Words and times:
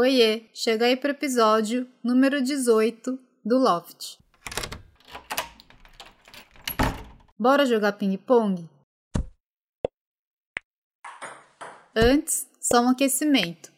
Oiê, 0.00 0.44
chega 0.54 0.86
aí 0.86 0.96
pro 0.96 1.10
episódio 1.10 1.84
número 2.04 2.40
18 2.40 3.18
do 3.44 3.58
Loft. 3.58 4.16
Bora 7.36 7.66
jogar 7.66 7.94
ping-pong? 7.94 8.70
Antes, 11.96 12.46
só 12.60 12.80
um 12.80 12.90
aquecimento. 12.90 13.72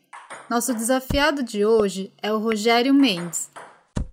Nosso 0.51 0.75
desafiado 0.75 1.43
de 1.43 1.65
hoje 1.65 2.13
é 2.23 2.31
o 2.31 2.39
Rogério 2.39 2.93
Mendes, 2.93 3.51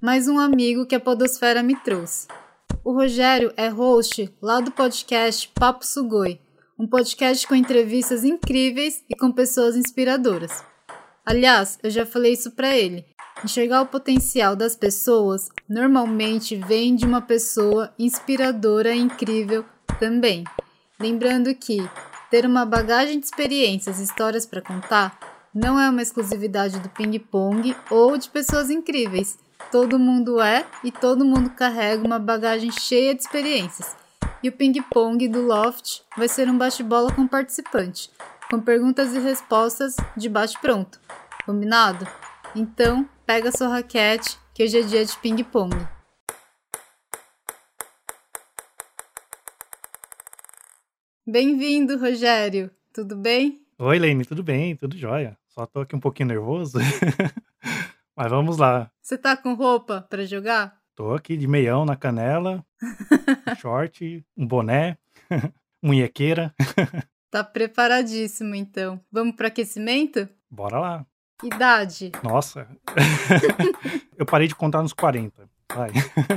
mais 0.01 0.29
um 0.29 0.39
amigo 0.39 0.85
que 0.85 0.95
a 0.95 1.01
Podosfera 1.01 1.61
me 1.61 1.75
trouxe. 1.75 2.29
O 2.85 2.93
Rogério 2.93 3.53
é 3.57 3.67
host 3.67 4.33
lá 4.41 4.61
do 4.61 4.71
podcast 4.71 5.51
Papo 5.53 5.85
Sugoi, 5.85 6.39
um 6.79 6.87
podcast 6.87 7.45
com 7.45 7.53
entrevistas 7.53 8.23
incríveis 8.23 9.03
e 9.09 9.15
com 9.17 9.29
pessoas 9.29 9.75
inspiradoras. 9.75 10.63
Aliás, 11.27 11.77
eu 11.83 11.89
já 11.89 12.05
falei 12.05 12.31
isso 12.31 12.51
para 12.51 12.73
ele. 12.73 13.05
Enxergar 13.43 13.81
o 13.81 13.85
potencial 13.85 14.55
das 14.55 14.77
pessoas 14.77 15.49
normalmente 15.68 16.55
vem 16.55 16.95
de 16.95 17.05
uma 17.05 17.21
pessoa 17.21 17.93
inspiradora 17.99 18.95
e 18.95 19.01
incrível 19.01 19.65
também. 19.99 20.45
Lembrando 20.97 21.54
que 21.54 21.85
ter 22.32 22.45
uma 22.45 22.65
bagagem 22.65 23.19
de 23.19 23.25
experiências 23.25 23.99
e 23.99 24.04
histórias 24.04 24.45
para 24.45 24.61
contar 24.61 25.19
não 25.54 25.77
é 25.77 25.89
uma 25.89 26.01
exclusividade 26.01 26.79
do 26.79 26.87
ping-pong 26.87 27.75
ou 27.91 28.18
de 28.18 28.29
pessoas 28.29 28.69
incríveis. 28.69 29.37
Todo 29.69 29.99
mundo 29.99 30.39
é 30.39 30.65
e 30.82 30.93
todo 30.93 31.25
mundo 31.25 31.49
carrega 31.49 32.07
uma 32.07 32.19
bagagem 32.19 32.71
cheia 32.71 33.13
de 33.13 33.23
experiências. 33.23 33.97
E 34.41 34.47
o 34.47 34.53
ping-pong 34.53 35.27
do 35.27 35.41
Loft 35.41 36.03
vai 36.16 36.30
ser 36.30 36.49
um 36.49 36.57
bate-bola 36.57 37.11
com 37.11 37.27
participante, 37.27 38.09
com 38.50 38.61
perguntas 38.61 39.14
e 39.14 39.19
respostas 39.19 39.95
de 40.16 40.30
bate-pronto. 40.30 41.00
Combinado? 41.45 42.08
Então, 42.55 43.08
pega 43.25 43.52
sua 43.52 43.67
raquete, 43.67 44.39
que 44.53 44.64
hoje 44.64 44.80
é 44.80 44.81
dia 44.83 45.05
de 45.05 45.17
ping-pong. 45.19 45.75
Bem-vindo, 51.25 51.97
Rogério. 51.97 52.71
Tudo 52.94 53.17
bem? 53.17 53.61
Oi, 53.77 53.99
Lene, 53.99 54.25
tudo 54.25 54.41
bem? 54.41 54.75
Tudo 54.75 54.97
jóia. 54.97 55.38
Só 55.49 55.66
tô 55.66 55.81
aqui 55.81 55.95
um 55.95 55.99
pouquinho 55.99 56.30
nervoso. 56.30 56.80
Mas 58.16 58.30
vamos 58.30 58.58
lá. 58.58 58.89
Você 59.02 59.17
tá 59.17 59.36
com 59.36 59.53
roupa 59.53 60.02
para 60.09 60.25
jogar? 60.25 60.77
Tô 60.95 61.14
aqui 61.14 61.38
de 61.38 61.47
meião 61.47 61.86
na 61.86 61.95
canela, 61.95 62.66
short, 63.59 64.25
um 64.36 64.47
boné, 64.47 64.97
munhequeira. 65.83 66.55
Tá 67.30 67.44
preparadíssimo, 67.44 68.56
então. 68.56 69.00
Vamos 69.11 69.36
pro 69.36 69.47
aquecimento? 69.47 70.28
Bora 70.50 70.80
lá. 70.80 71.06
Idade? 71.44 72.11
Nossa. 72.23 72.67
eu 74.17 74.25
parei 74.25 74.47
de 74.47 74.56
contar 74.56 74.81
nos 74.81 74.94
40. 74.94 75.48
Vai. 75.73 75.92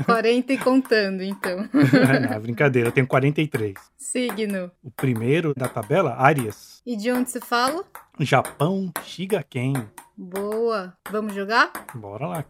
40 0.05 0.53
e 0.53 0.59
contando, 0.59 1.23
então. 1.23 1.69
é, 2.31 2.39
brincadeira, 2.39 2.89
eu 2.89 2.93
tenho 2.93 3.07
43. 3.07 3.75
Signo. 3.97 4.71
O 4.83 4.91
primeiro 4.91 5.55
da 5.55 5.69
tabela, 5.69 6.17
Áries. 6.17 6.83
E 6.85 6.97
de 6.97 7.11
onde 7.11 7.31
você 7.31 7.41
fala? 7.41 7.85
Japão, 8.19 8.93
Shigaken. 9.03 9.75
Boa. 10.17 10.95
Vamos 11.11 11.35
jogar? 11.35 11.73
Bora 11.95 12.27
lá. 12.27 12.45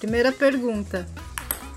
Primeira 0.00 0.32
pergunta. 0.32 1.06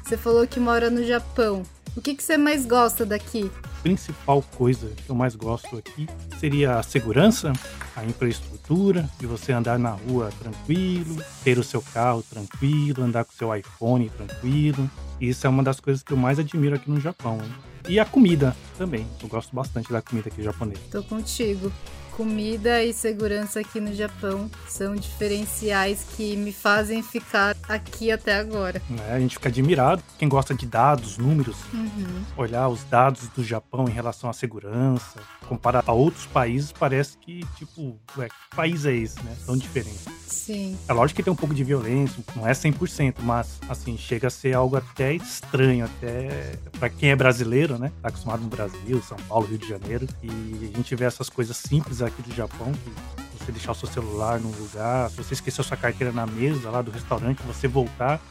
Você 0.03 0.17
falou 0.17 0.47
que 0.47 0.59
mora 0.59 0.89
no 0.89 1.03
Japão. 1.03 1.63
O 1.97 2.01
que, 2.01 2.13
que 2.13 2.23
você 2.23 2.37
mais 2.37 2.63
gosta 2.63 3.03
daqui? 3.03 3.49
principal 3.81 4.43
coisa 4.55 4.91
que 4.97 5.09
eu 5.09 5.15
mais 5.15 5.33
gosto 5.35 5.77
aqui 5.77 6.07
seria 6.37 6.77
a 6.77 6.83
segurança, 6.83 7.53
a 7.95 8.03
infraestrutura, 8.03 9.09
de 9.17 9.25
você 9.25 9.53
andar 9.53 9.79
na 9.79 9.91
rua 9.91 10.29
tranquilo, 10.39 11.23
ter 11.43 11.57
o 11.57 11.63
seu 11.63 11.81
carro 11.81 12.21
tranquilo, 12.21 13.03
andar 13.03 13.23
com 13.23 13.31
o 13.31 13.35
seu 13.35 13.55
iPhone 13.55 14.09
tranquilo. 14.09 14.89
Isso 15.21 15.47
é 15.47 15.49
uma 15.49 15.63
das 15.63 15.79
coisas 15.79 16.03
que 16.03 16.11
eu 16.11 16.17
mais 16.17 16.37
admiro 16.37 16.75
aqui 16.75 16.91
no 16.91 16.99
Japão. 16.99 17.39
Hein? 17.41 17.51
E 17.87 17.99
a 17.99 18.05
comida 18.05 18.53
também. 18.77 19.07
Eu 19.23 19.29
gosto 19.29 19.55
bastante 19.55 19.91
da 19.91 20.01
comida 20.01 20.27
aqui 20.27 20.43
japonesa. 20.43 20.81
Tô 20.91 21.01
contigo 21.03 21.71
comida 22.17 22.83
e 22.83 22.91
segurança 22.91 23.59
aqui 23.59 23.79
no 23.79 23.93
Japão 23.93 24.49
são 24.67 24.95
diferenciais 24.95 26.03
que 26.17 26.35
me 26.35 26.51
fazem 26.51 27.03
ficar 27.03 27.55
aqui 27.69 28.11
até 28.11 28.39
agora. 28.39 28.81
É, 29.07 29.13
a 29.13 29.19
gente 29.19 29.35
fica 29.35 29.49
admirado. 29.49 30.01
Quem 30.17 30.27
gosta 30.27 30.55
de 30.55 30.65
dados, 30.65 31.19
números, 31.19 31.57
uhum. 31.71 32.23
olhar 32.35 32.67
os 32.69 32.83
dados 32.85 33.27
do 33.29 33.43
Japão 33.43 33.87
em 33.87 33.91
relação 33.91 34.27
à 34.31 34.33
segurança, 34.33 35.19
comparar 35.47 35.83
a 35.85 35.93
outros 35.93 36.25
países, 36.25 36.71
parece 36.71 37.17
que, 37.19 37.45
tipo, 37.55 37.99
ué, 38.17 38.27
que 38.27 38.55
país 38.55 38.85
é 38.85 38.95
esse, 38.95 39.23
né? 39.23 39.35
Tão 39.45 39.55
diferente. 39.55 39.99
Sim. 40.25 40.75
É 40.87 40.93
lógico 40.93 41.17
que 41.17 41.23
tem 41.23 41.31
um 41.31 41.35
pouco 41.35 41.53
de 41.53 41.63
violência, 41.63 42.23
não 42.35 42.47
é 42.47 42.51
100%, 42.51 43.17
mas, 43.21 43.59
assim, 43.69 43.95
chega 43.95 44.27
a 44.27 44.31
ser 44.31 44.55
algo 44.55 44.75
até 44.75 45.13
estranho, 45.13 45.85
até 45.85 46.55
para 46.79 46.89
quem 46.89 47.11
é 47.11 47.15
brasileiro, 47.15 47.77
né? 47.77 47.91
Tá 48.01 48.09
acostumado 48.09 48.41
no 48.41 48.49
Brasil, 48.49 49.01
São 49.03 49.17
Paulo, 49.27 49.45
Rio 49.45 49.57
de 49.57 49.69
Janeiro, 49.69 50.07
e 50.23 50.71
a 50.73 50.77
gente 50.77 50.95
vê 50.95 51.05
essas 51.05 51.29
coisas 51.29 51.55
simples 51.57 52.01
aqui 52.07 52.21
do 52.21 52.33
Japão, 52.33 52.71
que 52.71 53.37
você 53.43 53.51
deixar 53.51 53.71
o 53.71 53.75
seu 53.75 53.87
celular 53.87 54.39
num 54.39 54.51
lugar, 54.51 55.09
se 55.09 55.17
você 55.17 55.33
esquecer 55.33 55.63
sua 55.63 55.77
carteira 55.77 56.11
na 56.11 56.25
mesa 56.25 56.69
lá 56.69 56.81
do 56.81 56.91
restaurante, 56.91 57.41
você 57.43 57.67
voltar, 57.67 58.21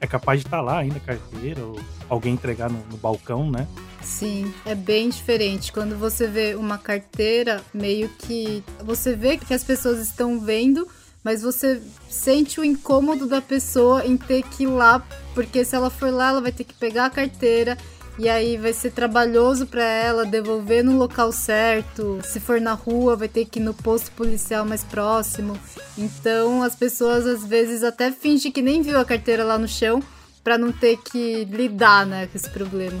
é 0.00 0.06
capaz 0.06 0.40
de 0.40 0.46
estar 0.46 0.58
tá 0.58 0.62
lá 0.62 0.78
ainda 0.78 0.96
a 0.96 1.00
carteira, 1.00 1.64
ou 1.64 1.80
alguém 2.08 2.34
entregar 2.34 2.70
no, 2.70 2.78
no, 2.90 2.96
balcão, 2.96 3.50
né? 3.50 3.66
Sim, 4.02 4.52
é 4.66 4.74
bem 4.74 5.08
diferente. 5.08 5.72
Quando 5.72 5.96
você 5.96 6.26
vê 6.26 6.54
uma 6.54 6.76
carteira, 6.76 7.62
meio 7.72 8.08
que. 8.08 8.62
Você 8.84 9.14
vê 9.14 9.36
que 9.38 9.54
as 9.54 9.64
pessoas 9.64 9.98
estão 9.98 10.40
vendo, 10.40 10.86
mas 11.22 11.40
você 11.40 11.80
sente 12.08 12.60
o 12.60 12.64
incômodo 12.64 13.26
da 13.26 13.40
pessoa 13.40 14.04
em 14.04 14.16
ter 14.16 14.42
que 14.42 14.64
ir 14.64 14.66
lá, 14.66 15.02
porque 15.34 15.64
se 15.64 15.74
ela 15.74 15.88
for 15.88 16.12
lá, 16.12 16.28
ela 16.30 16.40
vai 16.40 16.52
ter 16.52 16.64
que 16.64 16.74
pegar 16.74 17.06
a 17.06 17.10
carteira 17.10 17.78
e 18.18 18.28
aí 18.28 18.56
vai 18.56 18.72
ser 18.72 18.92
trabalhoso 18.92 19.66
para 19.66 19.82
ela 19.82 20.24
devolver 20.24 20.84
no 20.84 20.96
local 20.96 21.32
certo. 21.32 22.20
Se 22.22 22.38
for 22.38 22.60
na 22.60 22.72
rua, 22.72 23.16
vai 23.16 23.28
ter 23.28 23.44
que 23.44 23.58
ir 23.58 23.62
no 23.62 23.74
posto 23.74 24.10
policial 24.12 24.64
mais 24.64 24.84
próximo. 24.84 25.58
Então 25.98 26.62
as 26.62 26.76
pessoas 26.76 27.26
às 27.26 27.44
vezes 27.44 27.82
até 27.82 28.12
fingem 28.12 28.52
que 28.52 28.62
nem 28.62 28.82
viu 28.82 28.98
a 28.98 29.04
carteira 29.04 29.42
lá 29.42 29.58
no 29.58 29.66
chão 29.66 30.02
para 30.42 30.58
não 30.58 30.70
ter 30.70 30.98
que 30.98 31.44
lidar, 31.46 32.06
né, 32.06 32.26
com 32.26 32.36
esse 32.36 32.50
problema. 32.50 33.00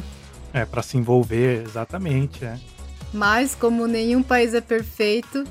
É, 0.52 0.64
para 0.64 0.82
se 0.82 0.96
envolver, 0.96 1.62
exatamente, 1.64 2.44
é. 2.44 2.58
Mas 3.12 3.54
como 3.54 3.86
nenhum 3.86 4.22
país 4.22 4.54
é 4.54 4.60
perfeito, 4.60 5.44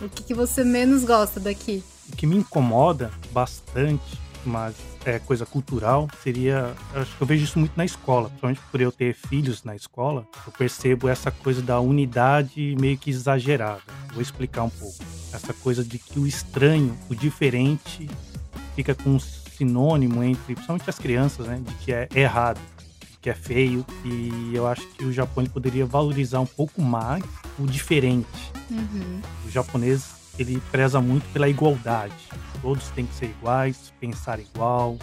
o 0.00 0.08
que, 0.08 0.22
que 0.24 0.34
você 0.34 0.64
menos 0.64 1.04
gosta 1.04 1.38
daqui? 1.38 1.82
O 2.12 2.16
que 2.16 2.26
me 2.26 2.36
incomoda 2.36 3.10
bastante, 3.30 4.18
mas 4.44 4.74
é, 5.04 5.18
coisa 5.18 5.44
cultural 5.46 6.08
seria. 6.22 6.74
Acho 6.94 7.16
que 7.16 7.22
eu 7.22 7.26
vejo 7.26 7.44
isso 7.44 7.58
muito 7.58 7.72
na 7.76 7.84
escola, 7.84 8.28
principalmente 8.28 8.60
por 8.70 8.80
eu 8.80 8.92
ter 8.92 9.14
filhos 9.14 9.64
na 9.64 9.74
escola, 9.74 10.26
eu 10.46 10.52
percebo 10.52 11.08
essa 11.08 11.30
coisa 11.30 11.62
da 11.62 11.80
unidade 11.80 12.76
meio 12.78 12.96
que 12.98 13.10
exagerada. 13.10 13.82
Vou 14.12 14.22
explicar 14.22 14.64
um 14.64 14.70
pouco. 14.70 14.96
Essa 15.32 15.54
coisa 15.54 15.82
de 15.82 15.98
que 15.98 16.18
o 16.18 16.26
estranho, 16.26 16.96
o 17.08 17.14
diferente, 17.14 18.08
fica 18.74 18.94
com 18.94 19.10
um 19.10 19.20
sinônimo 19.20 20.22
entre, 20.22 20.54
principalmente 20.54 20.88
as 20.88 20.98
crianças, 20.98 21.46
né, 21.46 21.60
de 21.64 21.74
que 21.76 21.92
é 21.92 22.08
errado, 22.14 22.60
que 23.20 23.30
é 23.30 23.34
feio. 23.34 23.84
E 24.04 24.50
eu 24.52 24.66
acho 24.66 24.86
que 24.88 25.04
o 25.04 25.12
Japão 25.12 25.44
poderia 25.46 25.86
valorizar 25.86 26.40
um 26.40 26.46
pouco 26.46 26.82
mais 26.82 27.22
o 27.58 27.66
diferente. 27.66 28.52
Uhum. 28.70 29.20
O 29.46 29.50
japonês 29.50 30.21
ele 30.38 30.62
preza 30.70 31.00
muito 31.00 31.24
pela 31.32 31.48
igualdade. 31.48 32.14
Todos 32.60 32.88
têm 32.90 33.06
que 33.06 33.14
ser 33.14 33.26
iguais, 33.26 33.92
pensar 34.00 34.38
igual. 34.40 34.96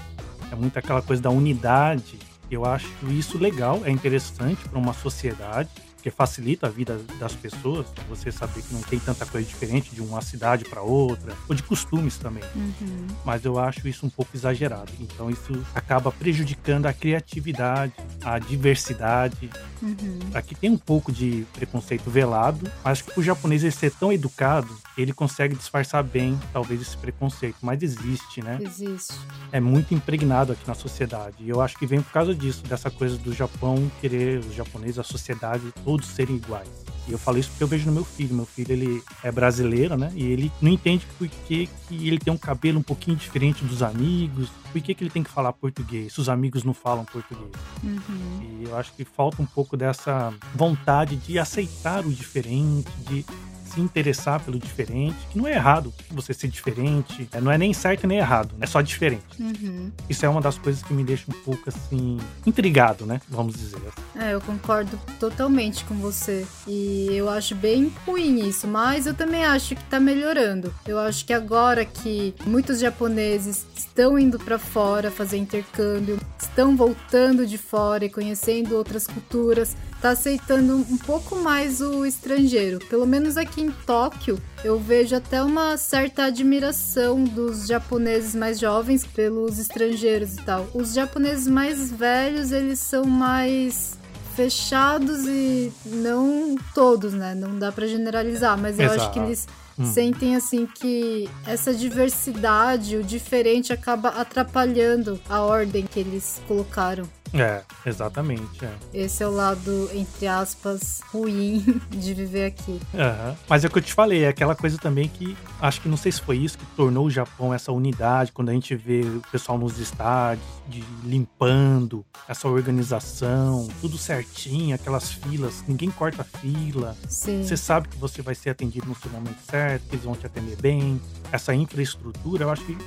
É 0.51 0.55
muito 0.55 0.77
aquela 0.77 1.01
coisa 1.01 1.21
da 1.21 1.29
unidade. 1.29 2.17
Eu 2.49 2.65
acho 2.65 2.89
isso 3.09 3.37
legal, 3.37 3.81
é 3.85 3.91
interessante 3.91 4.67
para 4.67 4.79
uma 4.79 4.93
sociedade 4.93 5.69
porque 5.99 6.09
facilita 6.09 6.67
a 6.67 6.69
vida 6.69 6.97
das 7.19 7.33
pessoas, 7.33 7.85
você 8.07 8.31
saber 8.31 8.61
que 8.61 8.73
não 8.73 8.81
tem 8.81 8.97
tanta 8.99 9.25
coisa 9.25 9.45
diferente 9.45 9.93
de 9.93 10.01
uma 10.01 10.21
cidade 10.21 10.63
para 10.63 10.81
outra, 10.81 11.35
ou 11.47 11.53
de 11.53 11.61
costumes 11.61 12.17
também. 12.17 12.43
Uhum. 12.55 13.07
Mas 13.25 13.43
eu 13.43 13.59
acho 13.59 13.85
isso 13.85 14.05
um 14.05 14.09
pouco 14.09 14.31
exagerado. 14.35 14.91
Então 14.99 15.29
isso 15.29 15.61
acaba 15.75 16.09
prejudicando 16.09 16.85
a 16.85 16.93
criatividade, 16.93 17.93
a 18.23 18.39
diversidade. 18.39 19.49
Uhum. 19.81 20.19
Aqui 20.33 20.55
tem 20.55 20.69
um 20.69 20.77
pouco 20.77 21.11
de 21.11 21.45
preconceito 21.53 22.09
velado, 22.09 22.71
mas 22.83 23.01
que 23.01 23.19
o 23.19 23.23
japonês 23.23 23.63
ele 23.63 23.71
ser 23.71 23.91
tão 23.91 24.11
educado, 24.11 24.73
ele 24.97 25.11
consegue 25.11 25.55
disfarçar 25.55 26.03
bem 26.03 26.39
talvez 26.53 26.81
esse 26.81 26.95
preconceito, 26.97 27.57
mas 27.61 27.81
existe, 27.81 28.41
né? 28.41 28.57
Existe. 28.61 29.13
É 29.51 29.59
muito 29.59 29.93
impregnado 29.93 30.53
aqui 30.53 30.65
na 30.67 30.73
sociedade. 30.73 31.35
E 31.39 31.49
eu 31.49 31.61
acho 31.61 31.77
que 31.77 31.85
vem 31.85 32.01
por 32.01 32.11
causa 32.11 32.33
disso, 32.33 32.63
dessa 32.63 32.89
coisa 32.89 33.17
do 33.17 33.33
Japão 33.33 33.89
querer, 33.99 34.39
os 34.39 34.53
japoneses, 34.53 34.99
a 34.99 35.03
sociedade 35.03 35.73
todos 35.89 36.05
serem 36.05 36.35
iguais. 36.35 36.69
E 37.07 37.11
eu 37.11 37.17
falo 37.17 37.39
isso 37.39 37.49
porque 37.49 37.63
eu 37.63 37.67
vejo 37.67 37.87
no 37.87 37.91
meu 37.91 38.05
filho. 38.05 38.35
Meu 38.35 38.45
filho, 38.45 38.71
ele 38.71 39.03
é 39.23 39.31
brasileiro, 39.31 39.97
né? 39.97 40.11
E 40.13 40.23
ele 40.23 40.51
não 40.61 40.69
entende 40.69 41.07
por 41.17 41.27
que, 41.27 41.67
que 41.87 42.07
ele 42.07 42.19
tem 42.19 42.31
um 42.31 42.37
cabelo 42.37 42.77
um 42.77 42.83
pouquinho 42.83 43.17
diferente 43.17 43.65
dos 43.65 43.81
amigos. 43.81 44.51
Por 44.71 44.79
que, 44.79 44.93
que 44.93 45.03
ele 45.03 45.09
tem 45.09 45.23
que 45.23 45.31
falar 45.31 45.51
português 45.51 46.13
se 46.13 46.21
os 46.21 46.29
amigos 46.29 46.63
não 46.63 46.75
falam 46.75 47.03
português? 47.05 47.49
Uhum. 47.83 48.59
E 48.61 48.65
eu 48.65 48.77
acho 48.77 48.93
que 48.93 49.03
falta 49.03 49.41
um 49.41 49.45
pouco 49.47 49.75
dessa 49.75 50.31
vontade 50.53 51.15
de 51.15 51.39
aceitar 51.39 52.05
o 52.05 52.13
diferente, 52.13 52.91
de 53.07 53.25
se 53.69 53.79
interessar 53.79 54.41
pelo 54.41 54.57
diferente, 54.59 55.17
que 55.31 55.37
não 55.37 55.47
é 55.47 55.53
errado 55.53 55.93
você 56.11 56.33
ser 56.33 56.47
diferente, 56.47 57.27
é, 57.31 57.41
não 57.41 57.51
é 57.51 57.57
nem 57.57 57.73
certo 57.73 58.07
nem 58.07 58.17
errado, 58.17 58.55
é 58.59 58.65
só 58.65 58.81
diferente. 58.81 59.23
Uhum. 59.39 59.91
Isso 60.09 60.25
é 60.25 60.29
uma 60.29 60.41
das 60.41 60.57
coisas 60.57 60.81
que 60.83 60.93
me 60.93 61.03
deixa 61.03 61.25
um 61.29 61.43
pouco 61.43 61.61
assim, 61.67 62.17
intrigado, 62.45 63.05
né? 63.05 63.21
Vamos 63.29 63.55
dizer. 63.55 63.77
assim. 63.77 64.25
É, 64.25 64.33
eu 64.33 64.41
concordo 64.41 64.99
totalmente 65.19 65.83
com 65.85 65.95
você. 65.95 66.45
E 66.67 67.09
eu 67.11 67.29
acho 67.29 67.55
bem 67.55 67.91
ruim 68.05 68.47
isso, 68.47 68.67
mas 68.67 69.05
eu 69.05 69.13
também 69.13 69.45
acho 69.45 69.75
que 69.75 69.83
tá 69.85 69.99
melhorando. 69.99 70.73
Eu 70.85 70.99
acho 70.99 71.25
que 71.25 71.33
agora 71.33 71.85
que 71.85 72.33
muitos 72.45 72.79
japoneses 72.79 73.65
estão 73.75 74.17
indo 74.17 74.39
para 74.39 74.57
fora 74.57 75.11
fazer 75.11 75.37
intercâmbio, 75.37 76.19
estão 76.37 76.75
voltando 76.75 77.45
de 77.45 77.57
fora 77.57 78.05
e 78.05 78.09
conhecendo 78.09 78.75
outras 78.75 79.05
culturas, 79.05 79.75
tá 80.01 80.11
aceitando 80.11 80.75
um 80.75 80.97
pouco 80.97 81.35
mais 81.35 81.81
o 81.81 82.05
estrangeiro. 82.05 82.79
Pelo 82.89 83.05
menos 83.05 83.37
aqui 83.37 83.61
em 83.61 83.71
Tóquio, 83.71 84.39
eu 84.63 84.79
vejo 84.79 85.15
até 85.15 85.43
uma 85.43 85.77
certa 85.77 86.23
admiração 86.25 87.23
dos 87.23 87.67
japoneses 87.67 88.33
mais 88.35 88.59
jovens 88.59 89.05
pelos 89.05 89.59
estrangeiros 89.59 90.35
e 90.35 90.41
tal. 90.41 90.67
Os 90.73 90.93
japoneses 90.93 91.47
mais 91.47 91.91
velhos, 91.91 92.51
eles 92.51 92.79
são 92.79 93.03
mais 93.05 93.97
fechados 94.35 95.25
e 95.27 95.71
não 95.85 96.55
todos, 96.73 97.13
né? 97.13 97.35
Não 97.35 97.59
dá 97.59 97.71
para 97.71 97.87
generalizar, 97.87 98.57
mas 98.57 98.79
eu 98.79 98.85
Exato. 98.85 99.01
acho 99.01 99.11
que 99.11 99.19
eles 99.19 99.47
Hum. 99.77 99.85
sentem 99.93 100.35
assim 100.35 100.65
que 100.65 101.29
essa 101.47 101.73
diversidade, 101.73 102.97
o 102.97 103.03
diferente 103.03 103.71
acaba 103.71 104.09
atrapalhando 104.09 105.19
a 105.29 105.41
ordem 105.41 105.85
que 105.85 105.99
eles 106.01 106.41
colocaram. 106.47 107.07
É, 107.33 107.61
exatamente. 107.85 108.63
É. 108.63 108.73
Esse 108.93 109.23
é 109.23 109.27
o 109.27 109.31
lado, 109.31 109.89
entre 109.93 110.27
aspas, 110.27 111.01
ruim 111.11 111.81
de 111.89 112.13
viver 112.13 112.45
aqui. 112.45 112.79
Aham. 112.93 113.35
Mas 113.47 113.63
é 113.63 113.67
o 113.67 113.71
que 113.71 113.77
eu 113.77 113.83
te 113.83 113.93
falei, 113.93 114.23
é 114.23 114.27
aquela 114.27 114.55
coisa 114.55 114.77
também 114.77 115.07
que 115.07 115.37
acho 115.61 115.81
que 115.81 115.89
não 115.89 115.97
sei 115.97 116.11
se 116.11 116.21
foi 116.21 116.37
isso 116.37 116.57
que 116.57 116.65
tornou 116.75 117.05
o 117.05 117.11
Japão 117.11 117.53
essa 117.53 117.71
unidade, 117.71 118.31
quando 118.31 118.49
a 118.49 118.53
gente 118.53 118.75
vê 118.75 119.01
o 119.01 119.21
pessoal 119.31 119.57
nos 119.57 119.79
estádios, 119.79 120.45
de 120.67 120.83
limpando, 121.03 122.05
essa 122.27 122.47
organização, 122.47 123.67
tudo 123.81 123.97
certinho, 123.97 124.75
aquelas 124.75 125.11
filas, 125.11 125.63
ninguém 125.67 125.89
corta 125.89 126.21
a 126.21 126.25
fila. 126.25 126.95
Sim. 127.07 127.43
Você 127.43 127.57
sabe 127.57 127.87
que 127.87 127.97
você 127.97 128.21
vai 128.21 128.35
ser 128.35 128.51
atendido 128.51 128.87
no 128.87 128.95
seu 128.95 129.09
momento 129.11 129.39
certo, 129.49 129.87
que 129.87 129.95
eles 129.95 130.05
vão 130.05 130.15
te 130.15 130.25
atender 130.25 130.55
bem. 130.57 131.01
Essa 131.31 131.53
infraestrutura, 131.53 132.43
eu 132.43 132.49
acho 132.49 132.63
que 132.65 132.77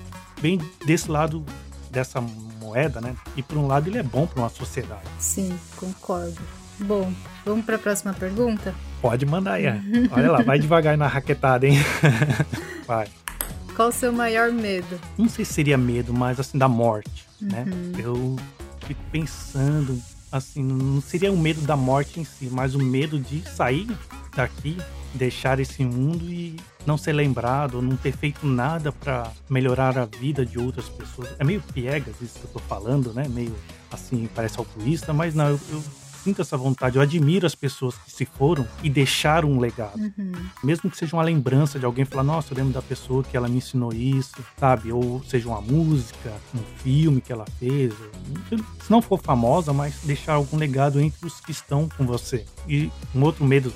vem 0.41 0.59
desse 0.85 1.11
lado 1.11 1.45
dessa 1.93 2.21
moeda, 2.21 3.01
né? 3.01 3.15
E 3.37 3.43
por 3.43 3.59
um 3.59 3.67
lado 3.67 3.89
ele 3.89 3.99
é 3.99 4.03
bom 4.03 4.27
para 4.27 4.41
uma 4.41 4.49
sociedade. 4.49 5.03
Sim, 5.19 5.57
concordo. 5.77 6.41
Bom, 6.81 7.13
vamos 7.45 7.65
para 7.65 7.77
a 7.77 7.79
próxima 7.79 8.15
pergunta? 8.15 8.75
Pode 9.01 9.27
mandar 9.27 9.55
aí. 9.55 9.67
é. 9.67 9.81
Olha 10.11 10.33
lá, 10.33 10.43
vai 10.43 10.59
devagar 10.59 10.97
na 10.97 11.07
raquetada, 11.07 11.67
hein? 11.67 11.77
Vai. 12.87 13.09
Qual 13.77 13.89
o 13.89 13.93
seu 13.93 14.13
maior 14.13 14.51
medo? 14.51 14.99
Não 15.17 15.29
sei 15.29 15.45
se 15.45 15.53
seria 15.53 15.79
medo, 15.79 16.13
mas 16.13 16.41
assim, 16.41 16.59
da 16.59 16.69
morte, 16.69 17.27
né? 17.41 17.65
Uhum. 17.67 17.93
Eu 17.99 18.37
fico 18.87 19.01
pensando, 19.11 20.01
assim, 20.31 20.63
não 20.63 21.01
seria 21.01 21.33
o 21.33 21.39
medo 21.39 21.61
da 21.63 21.77
morte 21.77 22.21
em 22.21 22.25
si, 22.25 22.49
mas 22.51 22.75
o 22.75 22.79
medo 22.79 23.19
de 23.19 23.43
sair 23.49 23.89
daqui, 24.35 24.77
deixar 25.15 25.61
esse 25.61 25.85
mundo 25.85 26.25
e 26.25 26.57
não 26.87 26.97
ser 26.99 27.13
lembrado, 27.13 27.81
não 27.83 27.97
ter 27.97 28.13
feito 28.13 28.47
nada 28.47 28.91
pra 28.93 29.31
melhorar 29.49 29.97
a 29.99 30.05
vida 30.07 30.45
de 30.45 30.59
outras 30.59 30.89
pessoas. 30.89 31.29
É 31.39 31.45
meio 31.45 31.63
piegas 31.73 32.15
isso 32.21 32.39
que 32.39 32.45
eu 32.47 32.51
tô 32.51 32.59
falando, 32.61 33.13
né? 33.13 33.27
Meio 33.29 33.55
assim, 33.91 34.29
parece 34.35 34.59
altruísta, 34.59 35.13
mas 35.13 35.35
não, 35.35 35.49
eu, 35.49 35.61
eu 35.71 35.83
sinto 36.25 36.41
essa 36.41 36.57
vontade, 36.57 36.97
eu 36.97 37.03
admiro 37.03 37.45
as 37.45 37.55
pessoas 37.55 37.97
que 37.97 38.11
se 38.13 38.25
foram 38.25 38.65
e 38.83 38.89
deixaram 38.89 39.51
um 39.51 39.59
legado 39.59 39.99
Uhum. 40.17 40.33
mesmo 40.63 40.89
que 40.89 40.97
seja 40.97 41.17
uma 41.17 41.23
lembrança 41.23 41.79
de 41.81 41.85
alguém 41.85 42.05
falar, 42.05 42.23
nossa, 42.23 42.53
eu 42.53 42.59
lembro 42.59 42.73
da 42.73 42.81
pessoa 42.81 43.25
que 43.25 43.37
ela 43.37 43.49
me 43.49 43.57
ensinou 43.57 43.93
isso, 43.93 44.37
sabe? 44.59 44.93
Ou 44.93 45.21
seja 45.25 45.49
uma 45.49 45.61
música, 45.61 46.33
um 46.55 46.61
filme 46.79 47.21
que 47.21 47.33
ela 47.33 47.45
fez. 47.59 47.93
Se 48.51 48.91
não 48.91 49.03
for 49.03 49.21
famosa, 49.21 49.73
mas 49.73 49.97
deixar 50.05 50.35
algum 50.35 50.57
legado 50.57 51.01
entre 51.01 51.27
os 51.27 51.41
que 51.41 51.51
estão 51.51 51.89
com 51.99 52.07
você. 52.07 52.45
E 52.69 52.89
um 53.15 53.23
outro 53.23 53.45
medo, 53.45 53.73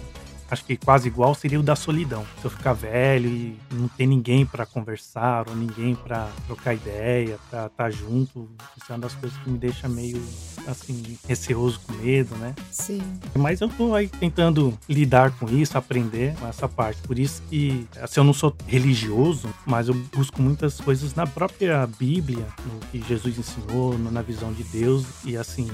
acho 0.51 0.65
que 0.65 0.77
quase 0.77 1.09
igual, 1.09 1.35
seria 1.35 1.59
o 1.59 1.63
da 1.63 1.75
solidão. 1.77 2.25
Se 2.41 2.45
eu 2.47 2.51
ficar 2.51 2.73
velho 2.73 3.29
e 3.29 3.57
não 3.73 3.89
ter 3.89 4.07
ninguém 4.07 4.45
para 4.47 4.65
conversar, 4.67 5.49
ou 5.49 5.57
ninguém 5.57 5.95
para 5.95 6.29
trocar 6.47 6.75
ideia, 6.75 7.39
para 7.51 7.67
estar 7.67 7.91
junto, 7.91 8.49
isso 8.77 8.87
é 8.91 8.93
uma 8.95 9.01
das 9.01 9.15
coisas 9.15 9.37
que 9.39 9.51
me 9.51 9.59
deixa 9.59 9.89
meio, 9.89 10.23
assim, 10.67 11.19
receoso, 11.27 11.81
com 11.81 11.93
medo, 11.95 12.35
né? 12.37 12.55
Sim. 12.71 13.03
Mas 13.35 13.61
eu 13.61 13.69
tô 13.69 13.95
aí 13.95 14.09
tentando 14.09 14.77
lidar 14.89 15.31
com 15.39 15.49
isso, 15.49 15.77
aprender 15.77 16.35
com 16.37 16.47
essa 16.47 16.69
parte. 16.69 17.01
Por 17.03 17.19
isso 17.19 17.43
que, 17.49 17.87
assim, 18.01 18.21
eu 18.21 18.25
não 18.25 18.33
sou 18.33 18.55
religioso, 18.67 19.49
mas 19.65 19.89
eu 19.89 19.95
busco 20.15 20.41
muitas 20.41 20.81
coisas 20.81 21.15
na 21.15 21.27
própria 21.27 21.87
Bíblia, 21.99 22.47
no 22.65 22.79
que 22.91 23.03
Jesus 23.07 23.39
ensinou, 23.39 23.97
no- 23.99 24.11
na 24.11 24.23
visão 24.23 24.53
de 24.53 24.63
Deus. 24.65 25.05
E 25.25 25.37
assim, 25.37 25.69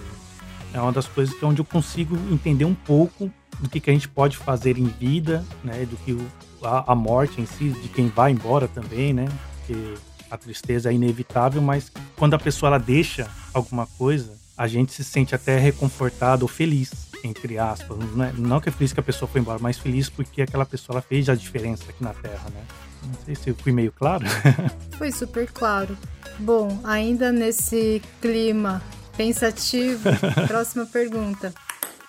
é 0.73 0.81
uma 0.81 0.93
das 0.93 1.07
coisas 1.07 1.35
que 1.35 1.45
é 1.45 1.49
onde 1.49 1.61
eu 1.61 1.65
consigo 1.65 2.17
entender 2.33 2.65
um 2.65 2.75
pouco 2.75 3.31
do 3.61 3.69
que, 3.69 3.81
que 3.81 3.91
a 3.91 3.93
gente 3.93 4.09
pode 4.09 4.37
fazer 4.37 4.79
em 4.79 4.87
vida, 4.87 5.45
né? 5.63 5.85
Do 5.85 5.97
que 5.99 6.13
o- 6.13 6.27
a, 6.63 6.93
a 6.93 6.95
morte 6.95 7.41
em 7.41 7.47
si, 7.47 7.69
de 7.71 7.89
quem 7.89 8.09
vai 8.09 8.31
embora 8.33 8.67
também, 8.69 9.13
né? 9.13 9.29
Porque 9.59 9.95
a 10.31 10.37
tristeza 10.39 10.91
é 10.91 10.95
inevitável, 10.95 11.61
mas 11.61 11.91
quando 12.17 12.35
a 12.35 12.39
pessoa 12.39 12.69
ela 12.71 12.79
deixa 12.79 13.29
alguma 13.53 13.87
coisa, 13.99 14.33
a 14.57 14.67
gente 14.67 14.93
se 14.93 15.05
sente 15.05 15.35
até 15.35 15.59
reconfortado 15.59 16.43
ou 16.45 16.49
feliz, 16.49 16.91
entre 17.25 17.59
aspas. 17.59 17.99
Não, 18.15 18.25
é, 18.25 18.33
não 18.37 18.61
que 18.61 18.69
é 18.69 18.73
feliz 18.73 18.93
que 18.93 19.01
a 19.01 19.03
pessoa 19.03 19.29
foi 19.29 19.41
embora, 19.41 19.59
mas 19.61 19.79
feliz 19.79 20.09
porque 20.09 20.41
aquela 20.43 20.65
pessoa 20.65 20.95
ela 20.95 21.03
fez 21.03 21.29
a 21.29 21.35
diferença 21.35 21.85
aqui 21.89 22.03
na 22.03 22.15
Terra, 22.15 22.49
né? 22.55 22.63
Não 23.05 23.15
sei 23.25 23.35
se 23.35 23.51
eu 23.51 23.55
fui 23.57 23.73
meio 23.73 23.91
claro. 23.93 24.25
Foi 24.97 25.11
super 25.11 25.51
claro. 25.51 25.99
Bom, 26.39 26.81
ainda 26.85 27.33
nesse 27.33 28.01
clima 28.21 28.81
pensativo, 29.17 30.09
próxima 30.47 30.87
pergunta. 30.87 31.53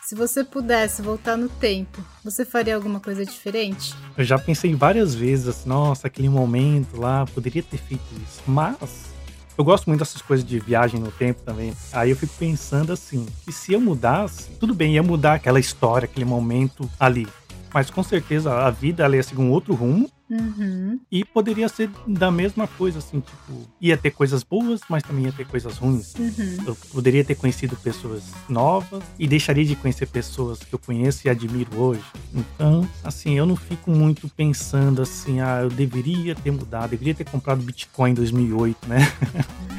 Se 0.02 0.16
você 0.16 0.44
pudesse 0.44 1.02
voltar 1.02 1.38
no 1.38 1.48
tempo, 1.48 2.04
você 2.24 2.44
faria 2.44 2.76
alguma 2.76 3.00
coisa 3.00 3.26
diferente? 3.26 3.96
Eu 4.18 4.24
já 4.24 4.38
pensei 4.38 4.76
várias 4.76 5.16
vezes, 5.16 5.48
assim, 5.48 5.70
nossa, 5.70 6.08
aquele 6.08 6.28
momento 6.28 7.00
lá, 7.00 7.26
poderia 7.26 7.64
ter 7.64 7.78
feito 7.78 8.04
isso. 8.22 8.42
Mas 8.46 9.14
eu 9.58 9.64
gosto 9.64 9.88
muito 9.88 10.00
dessas 10.00 10.22
coisas 10.22 10.46
de 10.46 10.60
viagem 10.60 11.00
no 11.00 11.12
tempo 11.12 11.42
também. 11.44 11.74
Aí 11.92 12.10
eu 12.10 12.16
fico 12.16 12.34
pensando 12.38 12.92
assim, 12.92 13.26
que 13.46 13.52
se 13.52 13.74
eu 13.74 13.80
mudasse, 13.80 14.50
tudo 14.60 14.74
bem, 14.74 14.96
ia 14.96 15.04
mudar 15.04 15.36
aquela 15.36 15.60
história, 15.60 16.06
aquele 16.06 16.26
momento 16.26 16.90
ali. 17.00 17.28
Mas 17.74 17.90
com 17.90 18.04
certeza 18.04 18.54
a 18.54 18.70
vida 18.70 19.04
ela 19.04 19.16
ia 19.16 19.24
seguir 19.24 19.42
um 19.42 19.52
outro 19.52 19.74
rumo 19.74 20.10
Uhum. 20.30 21.00
e 21.12 21.24
poderia 21.24 21.68
ser 21.70 21.90
da 22.08 22.32
mesma 22.32 22.68
coisa, 22.68 23.00
assim, 23.00 23.20
tipo, 23.20 23.70
ia 23.80 23.98
ter 23.98 24.12
coisas 24.12 24.42
boas, 24.42 24.82
mas 24.90 25.04
também 25.04 25.26
ia 25.26 25.32
ter 25.32 25.46
coisas 25.46 25.78
ruins. 25.78 26.16
Uhum. 26.16 26.58
Eu 26.66 26.76
poderia 26.92 27.24
ter 27.24 27.36
conhecido 27.36 27.76
pessoas 27.76 28.24
novas 28.50 29.04
e 29.20 29.28
deixaria 29.28 29.66
de 29.66 29.76
conhecer 29.76 30.08
pessoas 30.08 30.60
que 30.60 30.74
eu 30.74 30.80
conheço 30.80 31.28
e 31.28 31.30
admiro 31.30 31.78
hoje. 31.78 32.04
Então, 32.34 32.88
assim, 33.04 33.38
eu 33.38 33.46
não 33.46 33.56
fico 33.56 33.92
muito 33.92 34.28
pensando 34.30 35.02
assim, 35.02 35.42
ah, 35.42 35.62
eu 35.64 35.70
deveria 35.70 36.34
ter 36.36 36.52
mudado, 36.52 36.92
deveria 36.92 37.14
ter 37.14 37.26
comprado 37.26 37.62
Bitcoin 37.62 38.12
em 38.12 38.16
2008, 38.16 38.88
né? 38.88 39.00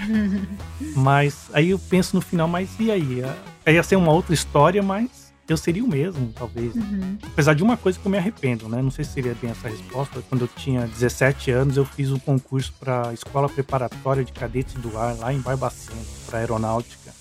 mas 0.94 1.48
aí 1.52 1.70
eu 1.70 1.78
penso 1.78 2.14
no 2.14 2.20
final, 2.20 2.46
mas 2.46 2.68
e 2.78 2.90
aí? 2.90 3.22
Aí 3.66 3.74
ia 3.74 3.82
ser 3.82 3.96
uma 3.96 4.12
outra 4.12 4.34
história, 4.34 4.82
mas 4.82 5.24
eu 5.48 5.56
seria 5.56 5.84
o 5.84 5.88
mesmo, 5.88 6.32
talvez. 6.34 6.74
Uhum. 6.74 7.18
Apesar 7.22 7.54
de 7.54 7.62
uma 7.62 7.76
coisa 7.76 7.98
que 7.98 8.06
eu 8.06 8.10
me 8.10 8.18
arrependo, 8.18 8.68
né? 8.68 8.80
Não 8.80 8.90
sei 8.90 9.04
se 9.04 9.12
seria 9.12 9.34
bem 9.40 9.50
essa 9.50 9.68
resposta. 9.68 10.22
Quando 10.28 10.42
eu 10.42 10.48
tinha 10.48 10.86
17 10.86 11.50
anos, 11.50 11.76
eu 11.76 11.84
fiz 11.84 12.10
um 12.10 12.18
concurso 12.18 12.72
para 12.80 13.12
Escola 13.12 13.48
Preparatória 13.48 14.24
de 14.24 14.32
Cadetes 14.32 14.74
do 14.74 14.96
Ar, 14.96 15.16
lá 15.18 15.32
em 15.32 15.40
Barbacena, 15.40 16.00
para 16.26 16.38
aeronáutica. 16.38 17.12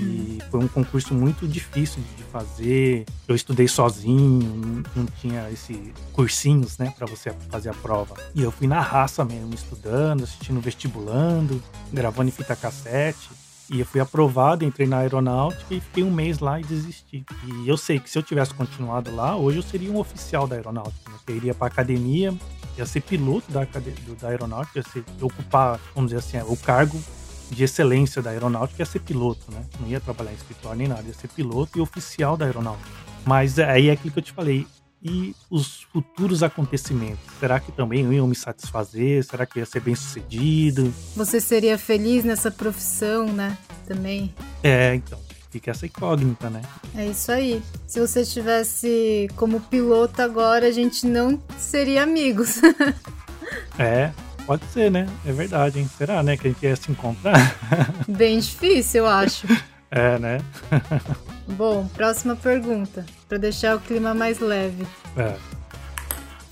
E 0.00 0.38
foi 0.50 0.60
um 0.60 0.68
concurso 0.68 1.14
muito 1.14 1.46
difícil 1.46 2.02
de 2.16 2.24
fazer. 2.24 3.06
Eu 3.26 3.34
estudei 3.34 3.68
sozinho, 3.68 4.54
não, 4.56 4.82
não 4.94 5.06
tinha 5.20 5.48
esse 5.50 5.92
cursinhos, 6.12 6.78
né, 6.78 6.92
para 6.96 7.06
você 7.06 7.32
fazer 7.48 7.70
a 7.70 7.74
prova. 7.74 8.14
E 8.34 8.42
eu 8.42 8.50
fui 8.50 8.66
na 8.66 8.80
raça 8.80 9.24
mesmo, 9.24 9.54
estudando, 9.54 10.24
assistindo 10.24 10.60
vestibulando, 10.60 11.62
gravando 11.92 12.28
em 12.28 12.32
fita 12.32 12.56
cassete. 12.56 13.30
E 13.72 13.80
eu 13.80 13.86
fui 13.86 14.02
aprovado, 14.02 14.66
entrei 14.66 14.86
na 14.86 14.98
aeronáutica 14.98 15.74
e 15.74 15.80
fiquei 15.80 16.04
um 16.04 16.10
mês 16.10 16.40
lá 16.40 16.60
e 16.60 16.62
desisti. 16.62 17.24
E 17.42 17.66
eu 17.66 17.78
sei 17.78 17.98
que 17.98 18.10
se 18.10 18.18
eu 18.18 18.22
tivesse 18.22 18.52
continuado 18.52 19.14
lá, 19.16 19.34
hoje 19.34 19.56
eu 19.56 19.62
seria 19.62 19.90
um 19.90 19.98
oficial 19.98 20.46
da 20.46 20.56
aeronáutica. 20.56 21.10
Né? 21.10 21.16
Eu 21.26 21.36
iria 21.36 21.54
para 21.54 21.68
academia, 21.68 22.34
ia 22.76 22.84
ser 22.84 23.00
piloto 23.00 23.50
da, 23.50 23.66
da 24.20 24.28
aeronáutica, 24.28 24.80
ia 24.80 24.82
ser, 24.82 25.02
ocupar, 25.22 25.80
vamos 25.94 26.10
dizer 26.10 26.18
assim, 26.18 26.52
o 26.52 26.56
cargo 26.58 27.02
de 27.50 27.64
excelência 27.64 28.20
da 28.20 28.28
aeronáutica 28.28 28.82
ia 28.82 28.86
ser 28.86 29.00
piloto, 29.00 29.50
né? 29.50 29.64
Não 29.80 29.88
ia 29.88 30.00
trabalhar 30.00 30.32
em 30.32 30.36
escritório 30.36 30.76
nem 30.76 30.88
nada, 30.88 31.02
ia 31.06 31.14
ser 31.14 31.28
piloto 31.28 31.78
e 31.78 31.80
oficial 31.80 32.36
da 32.36 32.44
aeronáutica. 32.44 32.90
Mas 33.24 33.58
aí 33.58 33.88
é 33.88 33.92
aquilo 33.92 34.12
que 34.12 34.18
eu 34.18 34.22
te 34.22 34.32
falei. 34.32 34.66
E 35.04 35.34
os 35.50 35.82
futuros 35.92 36.42
acontecimentos? 36.44 37.18
Será 37.40 37.58
que 37.58 37.72
também 37.72 38.10
iam 38.12 38.26
me 38.26 38.36
satisfazer? 38.36 39.24
Será 39.24 39.44
que 39.44 39.58
eu 39.58 39.60
ia 39.60 39.66
ser 39.66 39.80
bem 39.80 39.96
sucedido? 39.96 40.94
Você 41.16 41.40
seria 41.40 41.76
feliz 41.76 42.24
nessa 42.24 42.50
profissão, 42.52 43.26
né? 43.26 43.58
Também. 43.86 44.32
É, 44.62 44.94
então. 44.94 45.18
fica 45.50 45.72
essa 45.72 45.86
incógnita, 45.86 46.48
né? 46.48 46.62
É 46.94 47.06
isso 47.06 47.32
aí. 47.32 47.60
Se 47.86 47.98
você 47.98 48.24
tivesse 48.24 49.28
como 49.34 49.60
piloto 49.60 50.22
agora, 50.22 50.68
a 50.68 50.72
gente 50.72 51.04
não 51.04 51.42
seria 51.58 52.04
amigos. 52.04 52.60
é, 53.76 54.12
pode 54.46 54.64
ser, 54.66 54.88
né? 54.88 55.08
É 55.26 55.32
verdade, 55.32 55.80
hein? 55.80 55.90
Será, 55.98 56.22
né, 56.22 56.36
que 56.36 56.46
a 56.46 56.50
gente 56.50 56.62
ia 56.62 56.76
se 56.76 56.92
encontrar? 56.92 57.56
Bem 58.08 58.38
difícil, 58.38 59.00
eu 59.00 59.08
acho. 59.08 59.46
É, 59.94 60.18
né? 60.18 60.38
Bom, 61.46 61.86
próxima 61.88 62.36
pergunta, 62.36 63.04
para 63.28 63.38
deixar 63.38 63.76
o 63.76 63.80
clima 63.80 64.14
mais 64.14 64.38
leve. 64.38 64.86
É. 65.16 65.36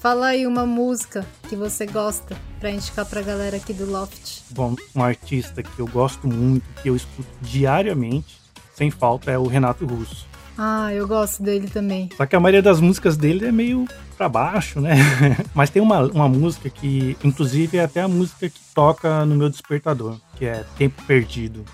Fala 0.00 0.28
aí 0.28 0.46
uma 0.46 0.64
música 0.64 1.26
que 1.48 1.54
você 1.54 1.84
gosta 1.84 2.36
para 2.58 2.70
indicar 2.70 3.04
pra 3.04 3.20
galera 3.20 3.56
aqui 3.56 3.72
do 3.72 3.84
Loft. 3.90 4.42
Bom, 4.50 4.74
um 4.94 5.02
artista 5.02 5.62
que 5.62 5.78
eu 5.78 5.86
gosto 5.86 6.26
muito, 6.26 6.64
que 6.82 6.88
eu 6.88 6.96
escuto 6.96 7.28
diariamente, 7.42 8.40
sem 8.74 8.90
falta, 8.90 9.30
é 9.30 9.38
o 9.38 9.46
Renato 9.46 9.84
Russo. 9.84 10.26
Ah, 10.56 10.92
eu 10.92 11.06
gosto 11.06 11.42
dele 11.42 11.68
também. 11.68 12.10
Só 12.16 12.26
que 12.26 12.34
a 12.34 12.40
maioria 12.40 12.62
das 12.62 12.80
músicas 12.80 13.16
dele 13.16 13.46
é 13.46 13.52
meio 13.52 13.86
para 14.16 14.28
baixo, 14.28 14.80
né? 14.80 14.94
Mas 15.54 15.70
tem 15.70 15.80
uma, 15.80 16.00
uma 16.00 16.28
música 16.28 16.68
que, 16.68 17.16
inclusive, 17.24 17.78
é 17.78 17.84
até 17.84 18.02
a 18.02 18.08
música 18.08 18.48
que 18.48 18.60
toca 18.74 19.24
no 19.24 19.34
meu 19.34 19.48
despertador, 19.48 20.18
que 20.36 20.44
é 20.44 20.64
Tempo 20.76 21.02
Perdido. 21.04 21.64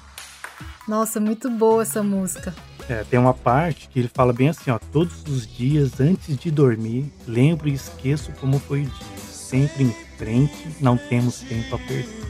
Nossa, 0.87 1.18
muito 1.18 1.50
boa 1.50 1.82
essa 1.82 2.02
música. 2.02 2.54
É, 2.88 3.02
tem 3.04 3.18
uma 3.18 3.34
parte 3.34 3.88
que 3.88 3.98
ele 3.98 4.08
fala 4.12 4.32
bem 4.32 4.48
assim, 4.48 4.70
ó, 4.70 4.78
todos 4.92 5.24
os 5.24 5.46
dias 5.46 6.00
antes 6.00 6.36
de 6.36 6.50
dormir, 6.50 7.12
lembro 7.26 7.68
e 7.68 7.74
esqueço 7.74 8.30
como 8.40 8.60
foi 8.60 8.82
o 8.82 8.84
dia. 8.84 9.16
Sempre 9.28 9.84
em 9.84 9.94
frente, 10.16 10.68
não 10.80 10.96
temos 10.96 11.40
tempo 11.40 11.74
a 11.74 11.78
perder. 11.78 12.25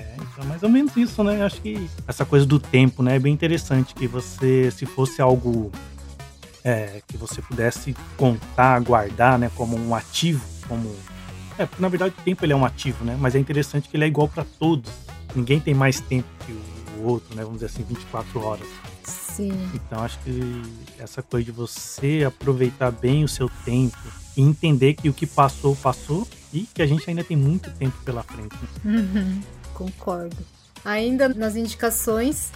É, 0.00 0.16
então 0.16 0.44
mais 0.46 0.62
ou 0.62 0.68
menos 0.68 0.96
isso, 0.96 1.22
né? 1.22 1.44
Acho 1.44 1.60
que 1.60 1.88
essa 2.06 2.24
coisa 2.24 2.46
do 2.46 2.58
tempo, 2.58 3.02
né, 3.02 3.16
é 3.16 3.18
bem 3.18 3.32
interessante 3.32 3.94
que 3.94 4.06
você, 4.06 4.70
se 4.70 4.86
fosse 4.86 5.20
algo 5.20 5.70
é, 6.64 7.02
que 7.06 7.16
você 7.16 7.42
pudesse 7.42 7.94
contar, 8.16 8.80
guardar, 8.80 9.38
né, 9.38 9.50
como 9.54 9.76
um 9.76 9.94
ativo, 9.94 10.44
como 10.68 10.94
é, 11.58 11.66
porque 11.66 11.82
na 11.82 11.88
verdade 11.88 12.14
o 12.18 12.22
tempo 12.22 12.42
ele 12.44 12.54
é 12.54 12.56
um 12.56 12.64
ativo, 12.64 13.04
né? 13.04 13.18
Mas 13.20 13.34
é 13.34 13.38
interessante 13.38 13.86
que 13.86 13.94
ele 13.94 14.04
é 14.04 14.06
igual 14.06 14.26
para 14.26 14.46
todos. 14.58 14.90
Ninguém 15.36 15.60
tem 15.60 15.74
mais 15.74 16.00
tempo 16.00 16.26
que 16.46 16.52
o 16.98 17.06
outro, 17.06 17.34
né? 17.36 17.42
Vamos 17.42 17.60
dizer 17.60 17.66
assim, 17.66 17.82
24 17.82 18.40
horas. 18.40 18.66
Sim. 19.04 19.52
Então 19.74 20.02
acho 20.02 20.18
que 20.20 20.62
essa 20.98 21.22
coisa 21.22 21.44
de 21.44 21.52
você 21.52 22.24
aproveitar 22.26 22.90
bem 22.90 23.24
o 23.24 23.28
seu 23.28 23.50
tempo 23.64 23.98
e 24.36 24.40
entender 24.40 24.94
que 24.94 25.08
o 25.10 25.12
que 25.12 25.26
passou, 25.26 25.76
passou 25.76 26.26
e 26.52 26.60
que 26.62 26.80
a 26.80 26.86
gente 26.86 27.08
ainda 27.08 27.22
tem 27.22 27.36
muito 27.36 27.70
tempo 27.72 27.96
pela 28.04 28.22
frente. 28.22 28.56
Né? 28.82 28.96
Uhum. 28.96 29.40
Concordo. 29.80 30.36
Ainda 30.84 31.26
nas 31.30 31.56
indicações, 31.56 32.52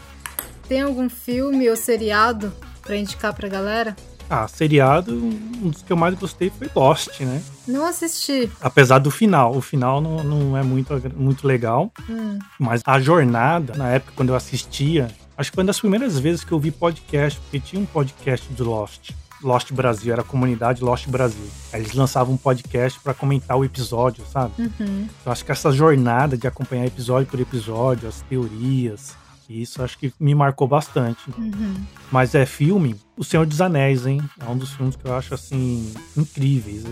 tem 0.68 0.82
algum 0.82 1.08
filme 1.08 1.70
ou 1.70 1.74
seriado 1.74 2.52
para 2.82 2.98
indicar 2.98 3.32
pra 3.32 3.48
galera? 3.48 3.96
Ah, 4.28 4.46
seriado, 4.46 5.14
um 5.14 5.70
dos 5.70 5.80
que 5.80 5.90
eu 5.90 5.96
mais 5.96 6.14
gostei 6.18 6.50
foi 6.50 6.68
Lost, 6.74 7.20
né? 7.20 7.42
Não 7.66 7.86
assisti. 7.86 8.50
Apesar 8.60 8.98
do 8.98 9.10
final. 9.10 9.56
O 9.56 9.62
final 9.62 10.02
não, 10.02 10.22
não 10.22 10.56
é 10.56 10.62
muito, 10.62 10.92
muito 11.16 11.46
legal. 11.46 11.90
Hum. 12.10 12.38
Mas 12.58 12.82
a 12.84 13.00
jornada, 13.00 13.74
na 13.74 13.88
época 13.88 14.12
quando 14.14 14.28
eu 14.28 14.34
assistia, 14.34 15.08
acho 15.34 15.50
que 15.50 15.54
foi 15.54 15.62
uma 15.62 15.68
das 15.68 15.80
primeiras 15.80 16.18
vezes 16.18 16.44
que 16.44 16.52
eu 16.52 16.58
vi 16.58 16.70
podcast, 16.70 17.40
porque 17.40 17.58
tinha 17.58 17.80
um 17.80 17.86
podcast 17.86 18.52
do 18.52 18.64
Lost. 18.64 19.12
Lost 19.44 19.72
Brasil, 19.72 20.12
era 20.12 20.22
a 20.22 20.24
comunidade 20.24 20.82
Lost 20.82 21.06
Brasil. 21.08 21.46
Aí 21.72 21.80
eles 21.80 21.92
lançavam 21.92 22.34
um 22.34 22.38
podcast 22.38 22.98
para 23.00 23.14
comentar 23.14 23.56
o 23.56 23.64
episódio, 23.64 24.24
sabe? 24.32 24.54
Uhum. 24.58 25.06
Eu 25.24 25.30
acho 25.30 25.44
que 25.44 25.52
essa 25.52 25.70
jornada 25.70 26.36
de 26.36 26.46
acompanhar 26.46 26.86
episódio 26.86 27.30
por 27.30 27.38
episódio, 27.38 28.08
as 28.08 28.22
teorias, 28.22 29.14
isso 29.48 29.82
acho 29.82 29.98
que 29.98 30.12
me 30.18 30.34
marcou 30.34 30.66
bastante. 30.66 31.30
Uhum. 31.36 31.74
Mas 32.10 32.34
é 32.34 32.46
filme, 32.46 32.96
O 33.16 33.22
Senhor 33.22 33.46
dos 33.46 33.60
Anéis, 33.60 34.06
hein? 34.06 34.20
É 34.40 34.50
um 34.50 34.56
dos 34.56 34.70
filmes 34.72 34.96
que 34.96 35.06
eu 35.06 35.14
acho, 35.14 35.34
assim, 35.34 35.92
incríveis, 36.16 36.84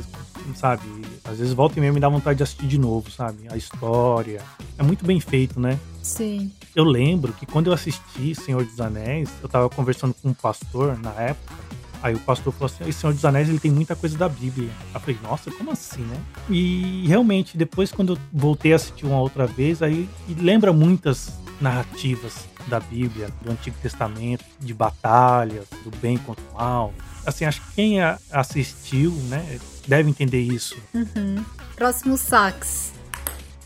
sabe? 0.54 0.82
Às 1.24 1.38
vezes 1.38 1.52
volta 1.52 1.78
e 1.78 1.80
meia 1.80 1.92
me 1.92 1.98
dá 1.98 2.08
vontade 2.08 2.36
de 2.36 2.42
assistir 2.42 2.66
de 2.66 2.78
novo, 2.78 3.10
sabe? 3.10 3.48
A 3.50 3.56
história. 3.56 4.42
É 4.78 4.82
muito 4.82 5.04
bem 5.04 5.18
feito, 5.18 5.58
né? 5.58 5.78
Sim. 6.02 6.52
Eu 6.76 6.84
lembro 6.84 7.32
que 7.32 7.46
quando 7.46 7.68
eu 7.68 7.72
assisti 7.72 8.34
Senhor 8.34 8.64
dos 8.64 8.80
Anéis, 8.80 9.30
eu 9.42 9.48
tava 9.48 9.68
conversando 9.68 10.14
com 10.14 10.28
um 10.28 10.34
pastor 10.34 10.98
na 10.98 11.12
época, 11.12 11.54
Aí 12.02 12.14
o 12.14 12.18
pastor 12.18 12.52
falou 12.52 12.66
assim: 12.66 12.88
Esse 12.88 13.00
Senhor 13.00 13.12
dos 13.12 13.24
Anéis 13.24 13.48
ele 13.48 13.60
tem 13.60 13.70
muita 13.70 13.94
coisa 13.94 14.18
da 14.18 14.28
Bíblia. 14.28 14.70
Eu 14.92 15.00
falei: 15.00 15.18
Nossa, 15.22 15.50
como 15.52 15.70
assim, 15.70 16.02
né? 16.02 16.20
E 16.50 17.06
realmente, 17.06 17.56
depois, 17.56 17.92
quando 17.92 18.14
eu 18.14 18.18
voltei 18.32 18.72
a 18.72 18.76
assistir 18.76 19.06
uma 19.06 19.20
outra 19.20 19.46
vez, 19.46 19.82
aí 19.82 20.08
lembra 20.38 20.72
muitas 20.72 21.32
narrativas 21.60 22.52
da 22.66 22.80
Bíblia, 22.80 23.28
do 23.40 23.50
Antigo 23.50 23.76
Testamento, 23.80 24.44
de 24.60 24.74
batalhas, 24.74 25.66
do 25.84 25.96
bem 25.98 26.18
contra 26.18 26.44
o 26.50 26.54
mal. 26.54 26.92
Assim, 27.24 27.44
acho 27.44 27.60
que 27.60 27.74
quem 27.76 27.98
assistiu, 28.30 29.12
né, 29.28 29.60
deve 29.86 30.10
entender 30.10 30.40
isso. 30.40 30.76
Uhum. 30.92 31.44
Próximo 31.76 32.16
sax. 32.16 32.92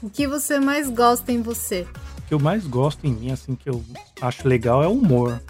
O 0.02 0.10
que 0.10 0.26
você 0.26 0.60
mais 0.60 0.90
gosta 0.90 1.32
em 1.32 1.40
você? 1.40 1.86
O 2.18 2.22
que 2.28 2.34
eu 2.34 2.38
mais 2.38 2.66
gosto 2.66 3.06
em 3.06 3.12
mim, 3.12 3.32
assim, 3.32 3.54
que 3.54 3.68
eu 3.68 3.82
acho 4.20 4.46
legal 4.46 4.82
é 4.82 4.86
o 4.86 4.92
humor 4.92 5.40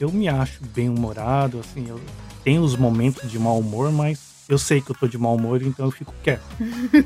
eu 0.00 0.10
me 0.10 0.28
acho 0.28 0.60
bem 0.74 0.88
humorado, 0.88 1.60
assim, 1.60 1.88
eu 1.88 2.00
tenho 2.42 2.62
os 2.62 2.76
momentos 2.76 3.30
de 3.30 3.38
mau 3.38 3.58
humor, 3.58 3.90
mas 3.92 4.34
eu 4.48 4.58
sei 4.58 4.80
que 4.80 4.90
eu 4.90 4.96
tô 4.96 5.06
de 5.06 5.16
mau 5.16 5.34
humor, 5.34 5.62
então 5.62 5.86
eu 5.86 5.90
fico 5.90 6.14
quieto. 6.22 6.44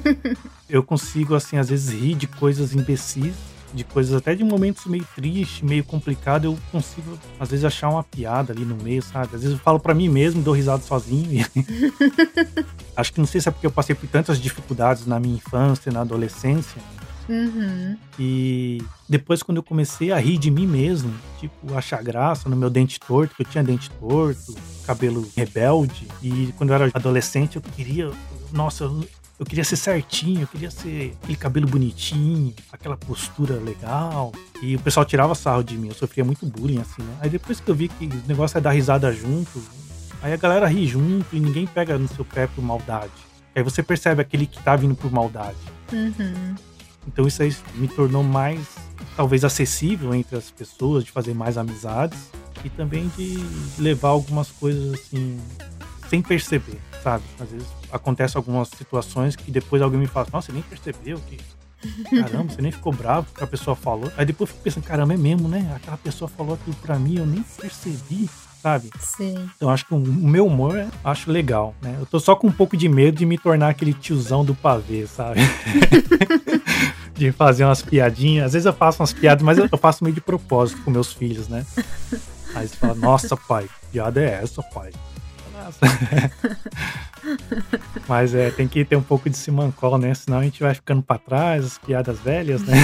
eu 0.69 0.83
consigo, 0.83 1.35
assim, 1.35 1.57
às 1.57 1.69
vezes 1.69 1.93
rir 1.93 2.15
de 2.15 2.27
coisas 2.27 2.75
imbecis, 2.75 3.35
de 3.73 3.85
coisas 3.85 4.15
até 4.15 4.35
de 4.35 4.43
momentos 4.43 4.87
meio 4.87 5.07
tristes, 5.15 5.61
meio 5.61 5.85
complicado, 5.85 6.47
eu 6.47 6.59
consigo, 6.73 7.19
às 7.39 7.51
vezes, 7.51 7.65
achar 7.65 7.91
uma 7.91 8.03
piada 8.03 8.53
ali 8.53 8.65
no 8.65 8.77
meio, 8.77 9.03
sabe? 9.03 9.27
Às 9.27 9.43
vezes 9.43 9.53
eu 9.53 9.59
falo 9.59 9.79
para 9.79 9.95
mim 9.95 10.09
mesmo, 10.09 10.43
dou 10.43 10.55
risada 10.55 10.83
sozinho. 10.83 11.47
Acho 12.97 13.13
que 13.13 13.21
não 13.21 13.27
sei 13.27 13.41
se 13.41 13.49
é 13.49 13.53
porque 13.53 13.67
eu 13.67 13.71
passei 13.71 13.95
por 13.95 14.09
tantas 14.09 14.41
dificuldades 14.41 15.07
na 15.07 15.21
minha 15.21 15.37
infância, 15.37 15.93
na 15.93 16.01
adolescência, 16.01 16.81
Uhum. 17.29 17.97
E 18.19 18.83
depois, 19.09 19.43
quando 19.43 19.59
eu 19.59 19.63
comecei 19.63 20.11
a 20.11 20.19
rir 20.19 20.39
de 20.39 20.51
mim 20.51 20.67
mesmo, 20.67 21.13
tipo, 21.39 21.75
achar 21.75 22.03
graça 22.03 22.49
no 22.49 22.57
meu 22.57 22.71
dente 22.71 22.99
torto, 22.99 23.35
que 23.35 23.43
eu 23.43 23.47
tinha 23.47 23.63
dente 23.63 23.91
torto, 23.91 24.55
cabelo 24.87 25.29
rebelde. 25.37 26.09
E 26.23 26.53
quando 26.57 26.71
eu 26.71 26.75
era 26.75 26.91
adolescente, 26.95 27.57
eu 27.57 27.63
queria. 27.63 28.11
Nossa, 28.53 28.91
eu 29.39 29.47
queria 29.47 29.63
ser 29.63 29.77
certinho, 29.77 30.43
eu 30.43 30.47
queria 30.49 30.71
ser 30.71 31.17
aquele 31.23 31.37
cabelo 31.37 31.67
bonitinho, 31.69 32.53
aquela 32.73 32.97
postura 32.97 33.55
legal. 33.57 34.33
E 34.61 34.75
o 34.75 34.81
pessoal 34.81 35.07
tirava 35.07 35.35
sarro 35.35 35.63
de 35.63 35.77
mim, 35.77 35.89
eu 35.89 35.95
sofria 35.95 36.25
muito 36.25 36.45
bullying, 36.45 36.81
assim, 36.81 37.03
né? 37.03 37.17
Aí 37.21 37.31
depois 37.31 37.61
que 37.61 37.71
eu 37.71 37.75
vi 37.75 37.89
que 37.89 38.07
o 38.07 38.23
negócio 38.27 38.59
é 38.59 38.61
dar 38.61 38.73
risada 38.73 39.13
junto, 39.13 39.63
aí 40.23 40.33
a 40.33 40.37
galera 40.37 40.67
ri 40.67 40.87
junto 40.87 41.37
e 41.37 41.39
ninguém 41.39 41.67
pega 41.67 41.97
no 41.97 42.09
seu 42.09 42.25
pé 42.25 42.49
por 42.49 42.65
maldade. 42.65 43.13
Aí 43.55 43.63
você 43.63 43.83
percebe 43.83 44.23
aquele 44.23 44.47
que 44.47 44.61
tá 44.63 44.75
vindo 44.75 44.95
por 44.95 45.11
maldade. 45.13 45.57
Uhum. 45.93 46.55
Então 47.09 47.27
isso 47.27 47.43
aí 47.43 47.55
me 47.75 47.89
tornou 47.89 48.23
mais, 48.23 48.61
talvez, 49.17 49.43
acessível 49.43 50.15
entre 50.15 50.37
as 50.37 50.51
pessoas, 50.51 51.05
de 51.05 51.11
fazer 51.11 51.35
mais 51.35 51.57
amizades 51.57 52.31
e 52.63 52.69
também 52.69 53.11
de 53.17 53.39
levar 53.79 54.11
algumas 54.11 54.51
coisas 54.51 54.93
assim, 54.93 55.41
sem 56.09 56.21
perceber, 56.21 56.79
sabe? 57.03 57.25
Às 57.41 57.51
vezes 57.51 57.67
acontece 57.91 58.37
algumas 58.37 58.69
situações 58.69 59.35
que 59.35 59.51
depois 59.51 59.81
alguém 59.81 59.99
me 59.99 60.07
fala, 60.07 60.27
nossa, 60.33 60.49
você 60.49 60.53
nem 60.53 60.63
percebeu 60.63 61.19
que. 61.21 61.39
Caramba, 62.21 62.53
você 62.53 62.61
nem 62.61 62.73
ficou 62.73 62.93
bravo 62.93 63.27
porque 63.27 63.45
a 63.45 63.47
pessoa 63.47 63.75
falou. 63.75 64.13
Aí 64.17 64.27
depois 64.27 64.51
eu 64.51 64.55
fico 64.55 64.65
pensando, 64.65 64.85
caramba, 64.85 65.15
é 65.15 65.17
mesmo, 65.17 65.49
né? 65.49 65.73
Aquela 65.75 65.97
pessoa 65.97 66.29
falou 66.29 66.55
aquilo 66.55 66.77
pra 66.77 66.99
mim, 66.99 67.19
eu 67.19 67.27
nem 67.27 67.43
percebi 67.43 68.29
sabe? 68.61 68.91
Sim. 68.99 69.49
Então 69.57 69.71
acho 69.71 69.87
que 69.87 69.95
o 69.95 69.99
meu 69.99 70.47
humor 70.47 70.77
é, 70.77 70.89
acho 71.05 71.31
legal, 71.31 71.75
né? 71.81 71.97
Eu 71.99 72.07
tô 72.07 72.19
só 72.19 72.35
com 72.35 72.49
um 72.49 72.53
pouco 72.53 72.77
de 72.77 72.89
medo 72.89 73.17
de 73.17 73.25
me 73.25 73.39
tornar 73.39 73.69
aquele 73.69 73.93
tiozão 73.93 74.45
do 74.45 74.55
pavê, 74.55 75.07
sabe? 75.07 75.41
de 77.19 77.33
fazer 77.33 77.65
umas 77.65 77.83
piadinhas. 77.83 78.47
Às 78.47 78.53
vezes 78.53 78.67
eu 78.67 78.73
faço 78.73 79.01
umas 79.01 79.13
piadas, 79.13 79.43
mas 79.43 79.59
eu 79.59 79.69
faço 79.77 80.05
meio 80.05 80.15
de 80.15 80.21
propósito 80.21 80.81
com 80.83 80.91
meus 80.91 81.13
filhos, 81.13 81.49
né? 81.49 81.67
Aí 82.55 82.67
você 82.67 82.77
fala, 82.77 82.95
nossa, 82.95 83.37
pai, 83.37 83.69
piada 83.93 84.23
é 84.23 84.41
essa, 84.43 84.63
pai? 84.63 84.91
Mas 88.09 88.35
é, 88.35 88.51
tem 88.51 88.67
que 88.67 88.83
ter 88.85 88.97
um 88.97 89.03
pouco 89.03 89.29
de 89.29 89.37
simancol, 89.37 89.99
né? 89.99 90.15
Senão 90.15 90.39
a 90.39 90.43
gente 90.43 90.63
vai 90.63 90.75
ficando 90.75 91.03
para 91.03 91.19
trás, 91.19 91.63
as 91.65 91.77
piadas 91.77 92.19
velhas, 92.21 92.63
né? 92.63 92.75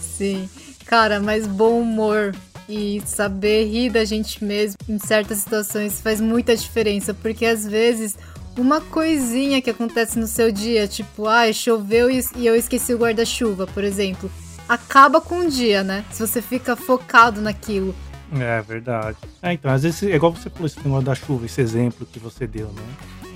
Sim. 0.00 0.48
Cara, 0.86 1.20
mas 1.20 1.46
bom 1.46 1.80
humor 1.80 2.34
e 2.68 3.00
saber 3.06 3.66
rir 3.66 3.90
da 3.90 4.04
gente 4.04 4.44
mesmo 4.44 4.76
em 4.88 4.98
certas 4.98 5.38
situações 5.38 6.00
faz 6.00 6.20
muita 6.20 6.56
diferença, 6.56 7.14
porque 7.14 7.46
às 7.46 7.64
vezes 7.66 8.16
uma 8.56 8.80
coisinha 8.80 9.60
que 9.60 9.70
acontece 9.70 10.18
no 10.18 10.26
seu 10.26 10.50
dia, 10.52 10.86
tipo, 10.86 11.26
ah, 11.26 11.52
choveu 11.52 12.10
e 12.10 12.46
eu 12.46 12.54
esqueci 12.54 12.94
o 12.94 12.98
guarda-chuva, 12.98 13.66
por 13.66 13.84
exemplo. 13.84 14.30
acaba 14.68 15.20
com 15.20 15.40
o 15.40 15.50
dia, 15.50 15.82
né? 15.82 16.04
Se 16.10 16.26
você 16.26 16.40
fica 16.40 16.74
focado 16.74 17.40
naquilo. 17.40 17.94
É 18.32 18.62
verdade. 18.62 19.18
É, 19.42 19.52
então, 19.52 19.70
às 19.70 19.82
vezes, 19.82 20.02
é 20.02 20.16
igual 20.16 20.32
você 20.32 20.48
falou 20.50 20.66
esse 20.66 20.78
negócio 20.82 21.04
da 21.04 21.14
chuva, 21.14 21.46
esse 21.46 21.60
exemplo 21.60 22.06
que 22.06 22.18
você 22.18 22.46
deu, 22.46 22.68
né? 22.68 22.82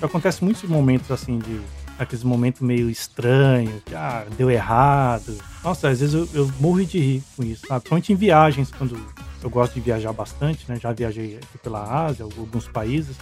Acontece 0.01 0.43
muitos 0.43 0.63
momentos 0.65 1.11
assim 1.11 1.39
de. 1.39 1.61
Aqueles 1.99 2.23
momentos 2.23 2.61
meio 2.61 2.89
estranhos, 2.89 3.83
que 3.85 3.93
ah, 3.93 4.25
deu 4.37 4.49
errado. 4.49 5.37
Nossa, 5.65 5.89
às 5.89 5.99
vezes 5.99 6.15
eu, 6.15 6.29
eu 6.33 6.53
morro 6.61 6.85
de 6.85 6.97
rir 6.97 7.23
com 7.37 7.43
isso, 7.43 7.67
sabe? 7.67 7.81
Principalmente 7.81 8.13
em 8.13 8.17
viagens, 8.17 8.71
quando 8.71 8.97
eu 9.43 9.51
gosto 9.51 9.75
de 9.75 9.81
viajar 9.81 10.13
bastante, 10.13 10.65
né? 10.69 10.79
Já 10.81 10.93
viajei 10.93 11.37
aqui 11.37 11.59
pela 11.61 12.07
Ásia, 12.07 12.25
alguns 12.25 12.69
países. 12.69 13.17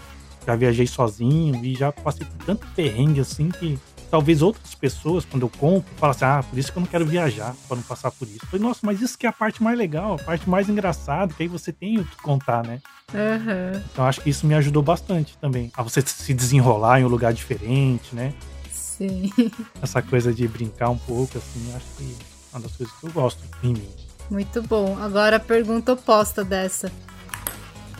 Já 0.46 0.54
viajei 0.54 0.86
sozinho 0.86 1.64
e 1.64 1.74
já 1.74 1.90
passei 1.90 2.26
por 2.26 2.46
tanto 2.46 2.66
perrengue 2.74 3.20
assim 3.20 3.50
que 3.50 3.78
talvez 4.10 4.42
outras 4.42 4.74
pessoas, 4.74 5.24
quando 5.24 5.42
eu 5.42 5.50
compro, 5.50 5.92
falam 5.96 6.14
assim: 6.14 6.24
ah, 6.24 6.44
por 6.48 6.58
isso 6.58 6.72
que 6.72 6.78
eu 6.78 6.80
não 6.80 6.88
quero 6.88 7.04
viajar, 7.04 7.54
para 7.66 7.76
não 7.76 7.82
passar 7.82 8.10
por 8.10 8.26
isso. 8.26 8.38
Eu 8.42 8.48
falei, 8.48 8.66
nossa, 8.66 8.80
mas 8.82 9.00
isso 9.00 9.18
que 9.18 9.26
é 9.26 9.28
a 9.28 9.32
parte 9.32 9.62
mais 9.62 9.76
legal, 9.76 10.14
a 10.14 10.18
parte 10.18 10.48
mais 10.48 10.68
engraçada, 10.68 11.34
que 11.34 11.42
aí 11.42 11.48
você 11.48 11.72
tem 11.72 11.98
o 11.98 12.04
que 12.04 12.16
contar, 12.22 12.64
né? 12.64 12.80
Uhum. 13.12 13.82
Então 13.92 14.04
acho 14.04 14.20
que 14.20 14.30
isso 14.30 14.46
me 14.46 14.54
ajudou 14.54 14.82
bastante 14.82 15.36
também. 15.38 15.70
A 15.76 15.82
você 15.82 16.00
se 16.02 16.34
desenrolar 16.34 17.00
em 17.00 17.04
um 17.04 17.08
lugar 17.08 17.32
diferente, 17.32 18.14
né? 18.14 18.32
Sim. 18.70 19.32
Essa 19.82 20.00
coisa 20.02 20.32
de 20.32 20.46
brincar 20.48 20.90
um 20.90 20.98
pouco, 20.98 21.38
assim, 21.38 21.74
acho 21.74 21.86
que 21.96 22.04
é 22.04 22.56
uma 22.56 22.60
das 22.60 22.76
coisas 22.76 22.94
que 22.96 23.06
eu 23.06 23.12
gosto 23.12 23.42
em 23.62 23.74
mim. 23.74 23.88
Muito 24.30 24.60
bom. 24.62 24.96
Agora 25.00 25.36
a 25.36 25.40
pergunta 25.40 25.92
oposta 25.92 26.44
dessa. 26.44 26.90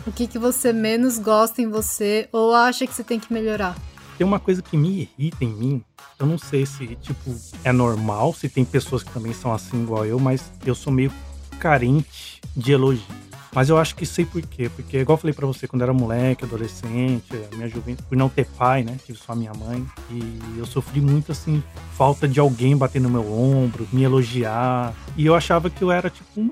O 0.05 0.11
que, 0.11 0.27
que 0.27 0.39
você 0.39 0.71
menos 0.71 1.19
gosta 1.19 1.61
em 1.61 1.69
você 1.69 2.29
ou 2.31 2.53
acha 2.53 2.85
que 2.87 2.93
você 2.93 3.03
tem 3.03 3.19
que 3.19 3.31
melhorar? 3.31 3.75
Tem 4.17 4.25
uma 4.25 4.39
coisa 4.39 4.61
que 4.61 4.77
me 4.77 5.09
irrita 5.17 5.43
em 5.43 5.53
mim. 5.53 5.83
Eu 6.19 6.25
não 6.25 6.37
sei 6.37 6.65
se, 6.65 6.95
tipo, 6.95 7.35
é 7.63 7.71
normal, 7.71 8.33
se 8.33 8.49
tem 8.49 8.65
pessoas 8.65 9.03
que 9.03 9.11
também 9.11 9.33
são 9.33 9.53
assim 9.53 9.83
igual 9.83 10.05
eu, 10.05 10.19
mas 10.19 10.51
eu 10.65 10.73
sou 10.73 10.91
meio 10.91 11.11
carente 11.59 12.41
de 12.55 12.71
elogio. 12.71 13.26
Mas 13.57 13.69
eu 13.69 13.77
acho 13.79 13.95
que 13.95 14.05
sei 14.05 14.23
por 14.23 14.39
quê. 14.43 14.69
Porque, 14.69 14.99
igual 14.99 15.15
eu 15.15 15.19
falei 15.19 15.33
pra 15.33 15.47
você, 15.47 15.67
quando 15.67 15.81
eu 15.81 15.85
era 15.85 15.93
moleque, 15.93 16.45
adolescente, 16.45 17.25
minha 17.55 17.67
juventude, 17.67 18.07
por 18.07 18.15
não 18.15 18.29
ter 18.29 18.45
pai, 18.45 18.83
né? 18.83 18.99
Tive 19.03 19.17
só 19.17 19.33
minha 19.33 19.51
mãe. 19.51 19.83
E 20.11 20.59
eu 20.59 20.65
sofri 20.67 21.01
muito, 21.01 21.31
assim, 21.31 21.63
falta 21.93 22.27
de 22.27 22.39
alguém 22.39 22.77
bater 22.77 23.01
no 23.01 23.09
meu 23.09 23.33
ombro, 23.33 23.87
me 23.91 24.03
elogiar. 24.03 24.93
E 25.17 25.25
eu 25.25 25.33
achava 25.33 25.71
que 25.71 25.83
eu 25.83 25.91
era, 25.91 26.07
tipo, 26.07 26.39
um. 26.39 26.51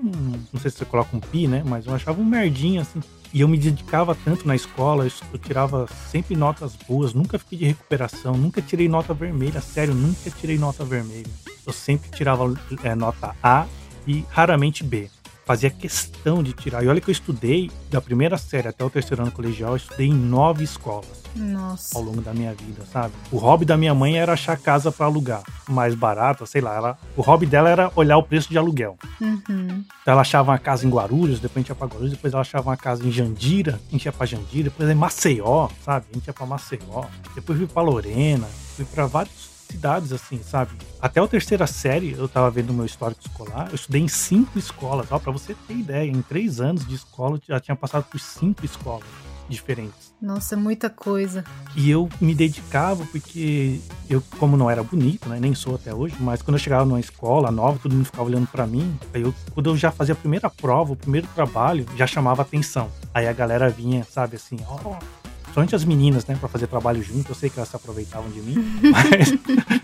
Não 0.52 0.60
sei 0.60 0.72
se 0.72 0.78
você 0.78 0.86
coloca 0.86 1.16
um 1.16 1.20
pi, 1.20 1.48
né? 1.48 1.62
Mas 1.64 1.86
eu 1.86 1.94
achava 1.94 2.20
um 2.20 2.26
merdinho, 2.26 2.82
assim. 2.82 3.00
E 3.32 3.42
eu 3.42 3.48
me 3.48 3.60
dedicava 3.60 4.18
tanto 4.26 4.48
na 4.48 4.56
escola, 4.56 5.06
eu 5.32 5.38
tirava 5.38 5.88
sempre 6.10 6.36
notas 6.36 6.76
boas, 6.88 7.14
nunca 7.14 7.38
fiquei 7.38 7.60
de 7.60 7.66
recuperação, 7.66 8.34
nunca 8.34 8.64
tirei 8.64 8.90
nota 8.90 9.14
vermelha, 9.14 9.62
sério, 9.62 9.94
nunca 9.94 10.32
tirei 10.32 10.58
nota 10.58 10.84
vermelha. 10.84 11.30
Eu 11.68 11.72
sempre 11.72 12.10
tirava 12.10 12.52
é, 12.84 12.96
nota 12.96 13.36
A 13.44 13.68
e 14.08 14.26
raramente 14.32 14.84
B 14.84 15.08
fazia 15.46 15.70
questão 15.70 16.42
de 16.42 16.54
tirar. 16.54 16.84
E 16.84 16.88
olha 16.88 17.00
que 17.00 17.10
eu 17.10 17.14
estudei 17.14 17.72
da 17.90 18.02
primeira 18.02 18.38
série 18.38 18.68
até 18.68 18.84
o 18.84 18.90
terceiro 18.90 19.22
ano 19.22 19.32
colegial, 19.32 19.72
eu 19.72 19.78
estudei 19.78 20.08
em 20.08 20.14
nove 20.14 20.64
escolas. 20.64 21.24
Nossa. 21.36 21.98
Ao 21.98 22.04
longo 22.04 22.22
da 22.22 22.34
minha 22.34 22.54
vida, 22.54 22.84
sabe? 22.92 23.14
O 23.32 23.38
hobby 23.38 23.66
da 23.66 23.76
minha 23.76 23.94
mãe 23.94 24.18
era 24.18 24.34
achar 24.34 24.58
casa 24.58 24.92
para 24.92 25.06
alugar, 25.06 25.44
mais 25.68 25.94
barata, 25.94 26.46
sei 26.46 26.62
lá. 26.62 26.76
Ela, 26.76 26.98
o 27.16 27.22
hobby 27.22 27.46
dela 27.46 27.70
era 27.70 27.92
olhar 27.96 28.18
o 28.18 28.24
preço 28.24 28.50
de 28.50 28.58
aluguel. 28.58 28.98
Uhum. 29.22 29.84
Então 30.02 30.12
ela 30.14 30.22
achava 30.22 30.52
uma 30.52 30.58
casa 30.58 30.86
em 30.86 30.90
Guarulhos, 30.90 31.40
depois 31.40 31.58
a 31.58 31.60
gente 31.60 31.70
ia 31.70 31.76
pra 31.76 31.88
Guarulhos, 31.88 32.12
depois 32.12 32.34
ela 32.34 32.42
achava 32.42 32.70
uma 32.70 32.78
casa 32.78 33.06
em 33.06 33.12
Jandira, 33.12 33.80
a 33.88 33.92
gente 33.92 34.06
ia 34.06 34.12
pra 34.12 34.26
Jandira, 34.26 34.66
depois 34.66 34.90
em 34.90 34.96
Maceió, 34.96 35.68
sabe? 35.84 36.06
A 36.12 36.16
gente 36.16 36.28
ia 36.28 36.34
pra 36.34 36.46
Maceió, 36.46 37.06
depois 37.36 37.58
fui 37.58 37.68
pra 37.68 37.82
Lorena, 37.82 38.48
fui 38.76 38.86
pra 38.86 39.06
vários 39.06 39.55
cidades, 39.66 40.12
assim, 40.12 40.42
sabe? 40.44 40.72
Até 41.02 41.20
a 41.20 41.28
terceira 41.28 41.68
série, 41.68 42.14
eu 42.14 42.28
tava 42.28 42.50
vendo 42.50 42.70
o 42.70 42.74
meu 42.74 42.86
histórico 42.86 43.22
escolar, 43.26 43.70
eu 43.70 43.76
estudei 43.76 44.02
em 44.02 44.08
cinco 44.08 44.58
escolas, 44.58 45.12
ó, 45.12 45.20
pra 45.20 45.32
você 45.32 45.56
ter 45.68 45.74
ideia, 45.76 46.10
em 46.10 46.22
três 46.22 46.60
anos 46.60 46.86
de 46.88 46.96
escola, 46.96 47.38
eu 47.38 47.42
já 47.48 47.60
tinha 47.60 47.76
passado 47.76 48.04
por 48.04 48.20
cinco 48.20 48.66
escolas 48.66 49.08
diferentes. 49.48 50.14
Nossa, 50.22 50.58
muita 50.58 50.90
coisa. 50.90 51.44
E 51.76 51.90
eu 51.90 52.10
me 52.20 52.34
dedicava 52.34 53.06
porque 53.12 53.80
eu, 54.10 54.24
como 54.40 54.58
não 54.58 54.70
era 54.70 54.82
bonito, 54.82 55.30
né, 55.30 55.40
nem 55.40 55.54
sou 55.54 55.76
até 55.76 55.94
hoje, 55.94 56.16
mas 56.20 56.42
quando 56.42 56.56
eu 56.56 56.60
chegava 56.60 56.86
numa 56.86 57.00
escola 57.00 57.52
nova, 57.52 57.80
todo 57.80 57.94
mundo 57.94 58.06
ficava 58.06 58.24
olhando 58.24 58.48
para 58.48 58.66
mim. 58.66 58.98
Aí 59.14 59.22
eu, 59.22 59.34
quando 59.54 59.70
eu 59.70 59.78
já 59.78 59.92
fazia 59.92 60.14
a 60.14 60.18
primeira 60.18 60.50
prova, 60.50 60.94
o 60.94 60.96
primeiro 60.96 61.28
trabalho, 61.36 61.86
já 61.96 62.08
chamava 62.08 62.42
atenção. 62.42 62.90
Aí 63.14 63.28
a 63.28 63.34
galera 63.34 63.70
vinha, 63.70 64.04
sabe, 64.04 64.36
assim, 64.38 64.58
ó, 64.68 64.80
oh, 64.84 65.25
principalmente 65.56 65.76
as 65.76 65.86
meninas, 65.86 66.26
né, 66.26 66.36
para 66.36 66.50
fazer 66.50 66.68
trabalho 66.68 67.02
junto. 67.02 67.32
Eu 67.32 67.36
sei 67.36 67.50
que 67.50 67.58
elas 67.58 67.70
se 67.70 67.76
aproveitavam 67.76 68.30
de 68.30 68.42
mim, 68.42 68.56
mas, 68.92 69.34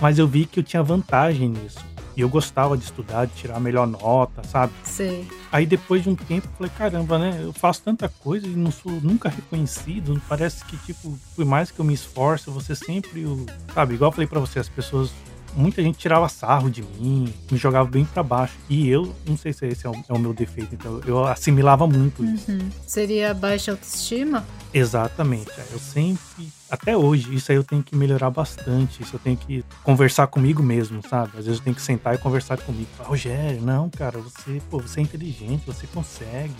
mas 0.00 0.18
eu 0.18 0.26
vi 0.26 0.46
que 0.46 0.58
eu 0.58 0.64
tinha 0.64 0.82
vantagem 0.82 1.48
nisso. 1.48 1.78
E 2.16 2.20
eu 2.20 2.28
gostava 2.28 2.76
de 2.76 2.84
estudar, 2.84 3.26
de 3.26 3.32
tirar 3.34 3.56
a 3.56 3.60
melhor 3.60 3.88
nota, 3.88 4.42
sabe? 4.44 4.72
Sei. 4.84 5.28
Aí 5.50 5.66
depois 5.66 6.02
de 6.02 6.10
um 6.10 6.14
tempo 6.14 6.46
eu 6.46 6.56
falei, 6.56 6.72
caramba, 6.76 7.18
né? 7.18 7.40
Eu 7.42 7.52
faço 7.52 7.82
tanta 7.82 8.08
coisa 8.08 8.46
e 8.46 8.50
não 8.50 8.70
sou 8.70 8.92
nunca 8.92 9.28
reconhecido. 9.28 10.20
Parece 10.28 10.64
que, 10.64 10.76
tipo, 10.76 11.18
por 11.34 11.44
mais 11.44 11.72
que 11.72 11.80
eu 11.80 11.84
me 11.84 11.92
esforce, 11.92 12.50
você 12.50 12.76
sempre 12.76 13.24
o. 13.24 13.46
Sabe, 13.72 13.94
igual 13.94 14.10
eu 14.10 14.12
falei 14.12 14.28
pra 14.28 14.38
você, 14.38 14.60
as 14.60 14.68
pessoas 14.68 15.12
muita 15.56 15.82
gente 15.82 15.98
tirava 15.98 16.28
sarro 16.28 16.70
de 16.70 16.82
mim, 16.82 17.32
me 17.50 17.58
jogava 17.58 17.88
bem 17.88 18.04
para 18.04 18.22
baixo. 18.22 18.54
E 18.68 18.88
eu, 18.88 19.14
não 19.26 19.36
sei 19.36 19.52
se 19.52 19.66
esse 19.66 19.86
é 19.86 19.90
o, 19.90 19.94
é 20.08 20.12
o 20.12 20.18
meu 20.18 20.32
defeito, 20.32 20.74
então 20.74 21.00
eu 21.06 21.24
assimilava 21.24 21.86
muito 21.86 22.24
isso. 22.24 22.50
Uhum. 22.50 22.70
Seria 22.86 23.32
baixa 23.34 23.72
autoestima? 23.72 24.44
Exatamente. 24.72 25.50
É, 25.52 25.64
eu 25.72 25.78
sempre, 25.78 26.48
até 26.68 26.96
hoje, 26.96 27.34
isso 27.34 27.50
aí 27.52 27.56
eu 27.56 27.64
tenho 27.64 27.82
que 27.82 27.94
melhorar 27.96 28.30
bastante. 28.30 29.02
Isso 29.02 29.16
eu 29.16 29.20
tenho 29.20 29.36
que 29.36 29.64
conversar 29.82 30.26
comigo 30.26 30.62
mesmo, 30.62 31.00
sabe? 31.08 31.38
Às 31.38 31.46
vezes 31.46 31.58
eu 31.58 31.64
tenho 31.64 31.76
que 31.76 31.82
sentar 31.82 32.14
e 32.14 32.18
conversar 32.18 32.58
comigo. 32.58 32.88
Rogério, 32.98 33.62
não, 33.62 33.88
cara, 33.88 34.18
você, 34.18 34.60
pô, 34.70 34.78
você 34.78 35.00
é 35.00 35.02
inteligente, 35.02 35.62
você 35.66 35.86
consegue. 35.86 36.54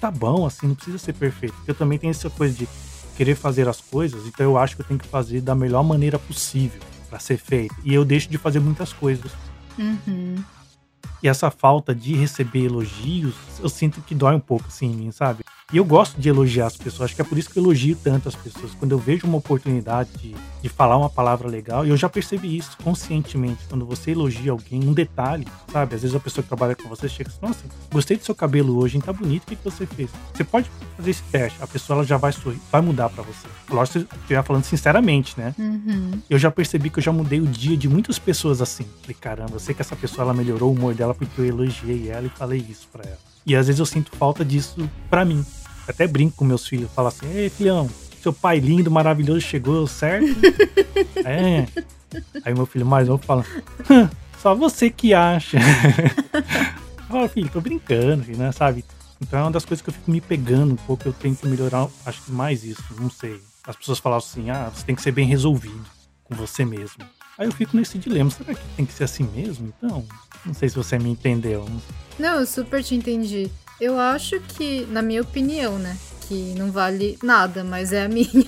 Tá 0.00 0.10
bom, 0.10 0.44
assim, 0.44 0.66
não 0.66 0.74
precisa 0.74 0.98
ser 0.98 1.12
perfeito. 1.12 1.54
Eu 1.66 1.74
também 1.74 1.98
tenho 1.98 2.10
essa 2.10 2.28
coisa 2.28 2.54
de 2.54 2.68
querer 3.16 3.36
fazer 3.36 3.68
as 3.68 3.80
coisas, 3.80 4.26
então 4.26 4.44
eu 4.44 4.58
acho 4.58 4.74
que 4.74 4.82
eu 4.82 4.86
tenho 4.86 4.98
que 4.98 5.06
fazer 5.06 5.40
da 5.42 5.54
melhor 5.54 5.84
maneira 5.84 6.18
possível 6.18 6.80
para 7.12 7.18
ser 7.18 7.36
feito. 7.36 7.74
E 7.84 7.92
eu 7.92 8.06
deixo 8.06 8.30
de 8.30 8.38
fazer 8.38 8.58
muitas 8.58 8.90
coisas. 8.90 9.30
Uhum. 9.78 10.42
E 11.22 11.28
essa 11.28 11.50
falta 11.50 11.94
de 11.94 12.14
receber 12.14 12.64
elogios, 12.64 13.34
eu 13.60 13.68
sinto 13.68 14.00
que 14.00 14.14
dói 14.14 14.34
um 14.34 14.40
pouco 14.40 14.68
assim 14.68 14.86
em 14.86 14.96
mim, 14.96 15.10
sabe? 15.12 15.44
E 15.72 15.78
eu 15.78 15.86
gosto 15.86 16.20
de 16.20 16.28
elogiar 16.28 16.66
as 16.66 16.76
pessoas, 16.76 17.06
acho 17.06 17.16
que 17.16 17.22
é 17.22 17.24
por 17.24 17.38
isso 17.38 17.48
que 17.48 17.58
eu 17.58 17.62
elogio 17.62 17.96
tanto 17.96 18.28
as 18.28 18.34
pessoas. 18.34 18.74
Quando 18.74 18.92
eu 18.92 18.98
vejo 18.98 19.26
uma 19.26 19.38
oportunidade 19.38 20.10
de, 20.18 20.34
de 20.60 20.68
falar 20.68 20.98
uma 20.98 21.08
palavra 21.08 21.48
legal, 21.48 21.86
e 21.86 21.88
eu 21.88 21.96
já 21.96 22.10
percebi 22.10 22.58
isso 22.58 22.76
conscientemente, 22.84 23.64
quando 23.70 23.86
você 23.86 24.10
elogia 24.10 24.52
alguém, 24.52 24.86
um 24.86 24.92
detalhe, 24.92 25.46
sabe? 25.72 25.94
Às 25.94 26.02
vezes 26.02 26.14
a 26.14 26.20
pessoa 26.20 26.42
que 26.42 26.48
trabalha 26.48 26.76
com 26.76 26.86
você 26.90 27.08
chega 27.08 27.30
e 27.30 27.32
diz, 27.32 27.40
nossa, 27.40 27.64
gostei 27.90 28.18
do 28.18 28.24
seu 28.24 28.34
cabelo 28.34 28.78
hoje, 28.78 29.00
tá 29.00 29.14
bonito, 29.14 29.44
o 29.44 29.46
que, 29.46 29.56
que 29.56 29.64
você 29.64 29.86
fez? 29.86 30.10
Você 30.34 30.44
pode 30.44 30.70
fazer 30.94 31.10
esse 31.10 31.22
teste, 31.32 31.58
a 31.62 31.66
pessoa 31.66 31.96
ela 32.00 32.06
já 32.06 32.18
vai 32.18 32.32
sorrir, 32.32 32.60
vai 32.70 32.82
mudar 32.82 33.08
para 33.08 33.22
você. 33.22 33.48
Lógico 33.70 34.00
que 34.00 34.04
você 34.10 34.16
estiver 34.20 34.44
falando 34.44 34.64
sinceramente, 34.64 35.40
né? 35.40 35.54
Uhum. 35.58 36.20
Eu 36.28 36.38
já 36.38 36.50
percebi 36.50 36.90
que 36.90 36.98
eu 36.98 37.02
já 37.02 37.12
mudei 37.12 37.40
o 37.40 37.46
dia 37.46 37.78
de 37.78 37.88
muitas 37.88 38.18
pessoas 38.18 38.60
assim. 38.60 38.84
Falei, 39.00 39.16
caramba, 39.18 39.52
eu 39.54 39.60
sei 39.60 39.74
que 39.74 39.80
essa 39.80 39.96
pessoa 39.96 40.24
ela 40.26 40.34
melhorou 40.34 40.68
o 40.68 40.74
humor 40.74 40.92
dela 40.92 41.14
porque 41.14 41.40
eu 41.40 41.46
elogiei 41.46 42.10
ela 42.10 42.26
e 42.26 42.28
falei 42.30 42.62
isso 42.68 42.86
pra 42.92 43.04
ela. 43.04 43.18
E 43.46 43.56
às 43.56 43.66
vezes 43.66 43.80
eu 43.80 43.86
sinto 43.86 44.14
falta 44.16 44.44
disso 44.44 44.88
pra 45.08 45.24
mim 45.24 45.42
até 45.86 46.06
brinco 46.06 46.36
com 46.36 46.44
meus 46.44 46.66
filhos, 46.66 46.90
falo 46.92 47.08
assim: 47.08 47.26
Ei, 47.32 47.48
filhão, 47.48 47.88
seu 48.22 48.32
pai 48.32 48.58
lindo, 48.58 48.90
maravilhoso 48.90 49.40
chegou, 49.40 49.86
certo? 49.86 50.26
é. 51.24 51.66
Aí 52.44 52.54
meu 52.54 52.66
filho 52.66 52.86
mais 52.86 53.08
novo 53.08 53.22
fala: 53.24 53.44
Só 54.40 54.54
você 54.54 54.90
que 54.90 55.14
acha. 55.14 55.58
eu 56.32 57.06
falo, 57.08 57.28
filho, 57.28 57.48
tô 57.48 57.60
brincando, 57.60 58.24
né? 58.36 58.52
Sabe? 58.52 58.84
Então 59.20 59.38
é 59.38 59.42
uma 59.42 59.50
das 59.50 59.64
coisas 59.64 59.82
que 59.82 59.88
eu 59.88 59.94
fico 59.94 60.10
me 60.10 60.20
pegando 60.20 60.72
um 60.72 60.76
pouco, 60.76 61.06
eu 61.06 61.12
tenho 61.12 61.36
que 61.36 61.46
melhorar, 61.46 61.86
acho 62.04 62.22
que 62.22 62.32
mais 62.32 62.64
isso, 62.64 62.82
não 62.98 63.10
sei. 63.10 63.40
As 63.64 63.76
pessoas 63.76 63.98
falam 63.98 64.18
assim: 64.18 64.50
ah, 64.50 64.70
você 64.74 64.84
tem 64.84 64.94
que 64.94 65.02
ser 65.02 65.12
bem 65.12 65.26
resolvido 65.26 65.84
com 66.24 66.34
você 66.34 66.64
mesmo. 66.64 67.04
Aí 67.38 67.46
eu 67.46 67.52
fico 67.52 67.76
nesse 67.76 67.98
dilema: 67.98 68.30
será 68.30 68.54
que 68.54 68.64
tem 68.76 68.84
que 68.84 68.92
ser 68.92 69.04
assim 69.04 69.24
mesmo? 69.24 69.72
Então, 69.76 70.04
não 70.44 70.54
sei 70.54 70.68
se 70.68 70.76
você 70.76 70.98
me 70.98 71.10
entendeu. 71.10 71.68
Não, 72.18 72.40
eu 72.40 72.46
super 72.46 72.82
te 72.82 72.94
entendi. 72.94 73.50
Eu 73.82 73.98
acho 73.98 74.38
que, 74.38 74.86
na 74.92 75.02
minha 75.02 75.20
opinião, 75.20 75.76
né? 75.76 75.98
Que 76.28 76.54
não 76.56 76.70
vale 76.70 77.18
nada, 77.20 77.64
mas 77.64 77.92
é 77.92 78.04
a 78.04 78.06
minha. 78.08 78.46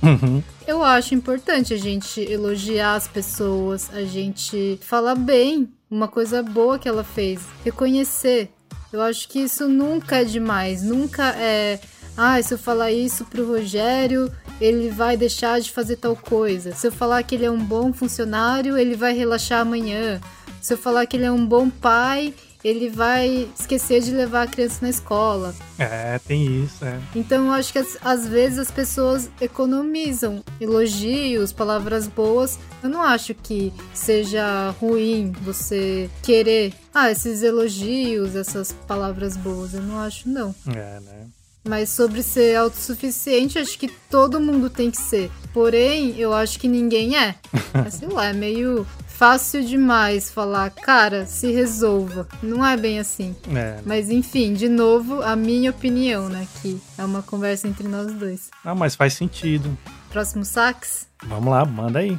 Uhum. 0.00 0.40
Eu 0.64 0.84
acho 0.84 1.12
importante 1.12 1.74
a 1.74 1.76
gente 1.76 2.20
elogiar 2.20 2.94
as 2.94 3.08
pessoas, 3.08 3.90
a 3.92 4.04
gente 4.04 4.78
falar 4.80 5.16
bem 5.16 5.68
uma 5.90 6.06
coisa 6.06 6.40
boa 6.40 6.78
que 6.78 6.88
ela 6.88 7.02
fez, 7.02 7.40
reconhecer. 7.64 8.48
Eu 8.92 9.02
acho 9.02 9.28
que 9.28 9.40
isso 9.40 9.66
nunca 9.66 10.20
é 10.20 10.24
demais, 10.24 10.84
nunca 10.84 11.34
é. 11.34 11.80
Ah, 12.16 12.40
se 12.40 12.54
eu 12.54 12.58
falar 12.58 12.92
isso 12.92 13.24
pro 13.24 13.44
Rogério, 13.44 14.32
ele 14.60 14.88
vai 14.88 15.16
deixar 15.16 15.60
de 15.60 15.72
fazer 15.72 15.96
tal 15.96 16.14
coisa. 16.14 16.72
Se 16.72 16.86
eu 16.86 16.92
falar 16.92 17.24
que 17.24 17.34
ele 17.34 17.44
é 17.44 17.50
um 17.50 17.58
bom 17.58 17.92
funcionário, 17.92 18.78
ele 18.78 18.94
vai 18.94 19.12
relaxar 19.12 19.62
amanhã. 19.62 20.20
Se 20.62 20.74
eu 20.74 20.78
falar 20.78 21.06
que 21.06 21.16
ele 21.16 21.24
é 21.24 21.32
um 21.32 21.44
bom 21.44 21.68
pai, 21.68 22.32
ele 22.64 22.88
vai 22.88 23.48
esquecer 23.58 24.00
de 24.00 24.10
levar 24.10 24.42
a 24.42 24.46
criança 24.46 24.78
na 24.82 24.90
escola. 24.90 25.54
É, 25.78 26.18
tem 26.18 26.64
isso, 26.64 26.84
é. 26.84 26.98
Então 27.14 27.46
eu 27.46 27.52
acho 27.52 27.72
que 27.72 27.78
às, 27.78 28.26
vezes 28.26 28.58
as 28.58 28.70
pessoas 28.70 29.30
economizam 29.40 30.42
elogios, 30.60 31.52
palavras 31.52 32.06
boas. 32.06 32.58
Eu 32.82 32.88
não 32.88 33.02
acho 33.02 33.34
que 33.34 33.72
seja 33.92 34.70
ruim 34.80 35.32
você 35.42 36.10
querer, 36.22 36.72
ah, 36.94 37.10
esses 37.10 37.42
elogios, 37.42 38.34
essas 38.34 38.72
palavras 38.72 39.36
boas. 39.36 39.74
Eu 39.74 39.82
não 39.82 39.98
acho, 39.98 40.28
não. 40.28 40.54
É, 40.68 41.00
né? 41.00 41.26
Mas 41.66 41.88
sobre 41.88 42.22
ser 42.22 42.56
autossuficiente, 42.56 43.58
acho 43.58 43.76
que 43.76 43.88
todo 44.08 44.40
mundo 44.40 44.70
tem 44.70 44.90
que 44.90 44.98
ser. 44.98 45.30
Porém, 45.52 46.16
eu 46.16 46.32
acho 46.32 46.60
que 46.60 46.68
ninguém 46.68 47.18
é. 47.18 47.34
Mas, 47.74 47.94
sei 47.94 48.08
lá, 48.08 48.26
é 48.26 48.32
meio 48.32 48.86
fácil 49.16 49.64
demais 49.64 50.30
falar, 50.30 50.70
cara, 50.70 51.24
se 51.24 51.50
resolva. 51.50 52.28
Não 52.42 52.64
é 52.64 52.76
bem 52.76 52.98
assim. 52.98 53.34
É. 53.54 53.80
Mas 53.84 54.10
enfim, 54.10 54.52
de 54.52 54.68
novo, 54.68 55.22
a 55.22 55.34
minha 55.34 55.70
opinião, 55.70 56.28
né? 56.28 56.46
Que 56.60 56.78
é 56.98 57.04
uma 57.04 57.22
conversa 57.22 57.66
entre 57.66 57.88
nós 57.88 58.12
dois. 58.12 58.50
Ah, 58.62 58.74
mas 58.74 58.94
faz 58.94 59.14
sentido. 59.14 59.76
Próximo 60.10 60.44
sax? 60.44 61.06
Vamos 61.24 61.50
lá, 61.50 61.64
manda 61.64 62.00
aí. 62.00 62.18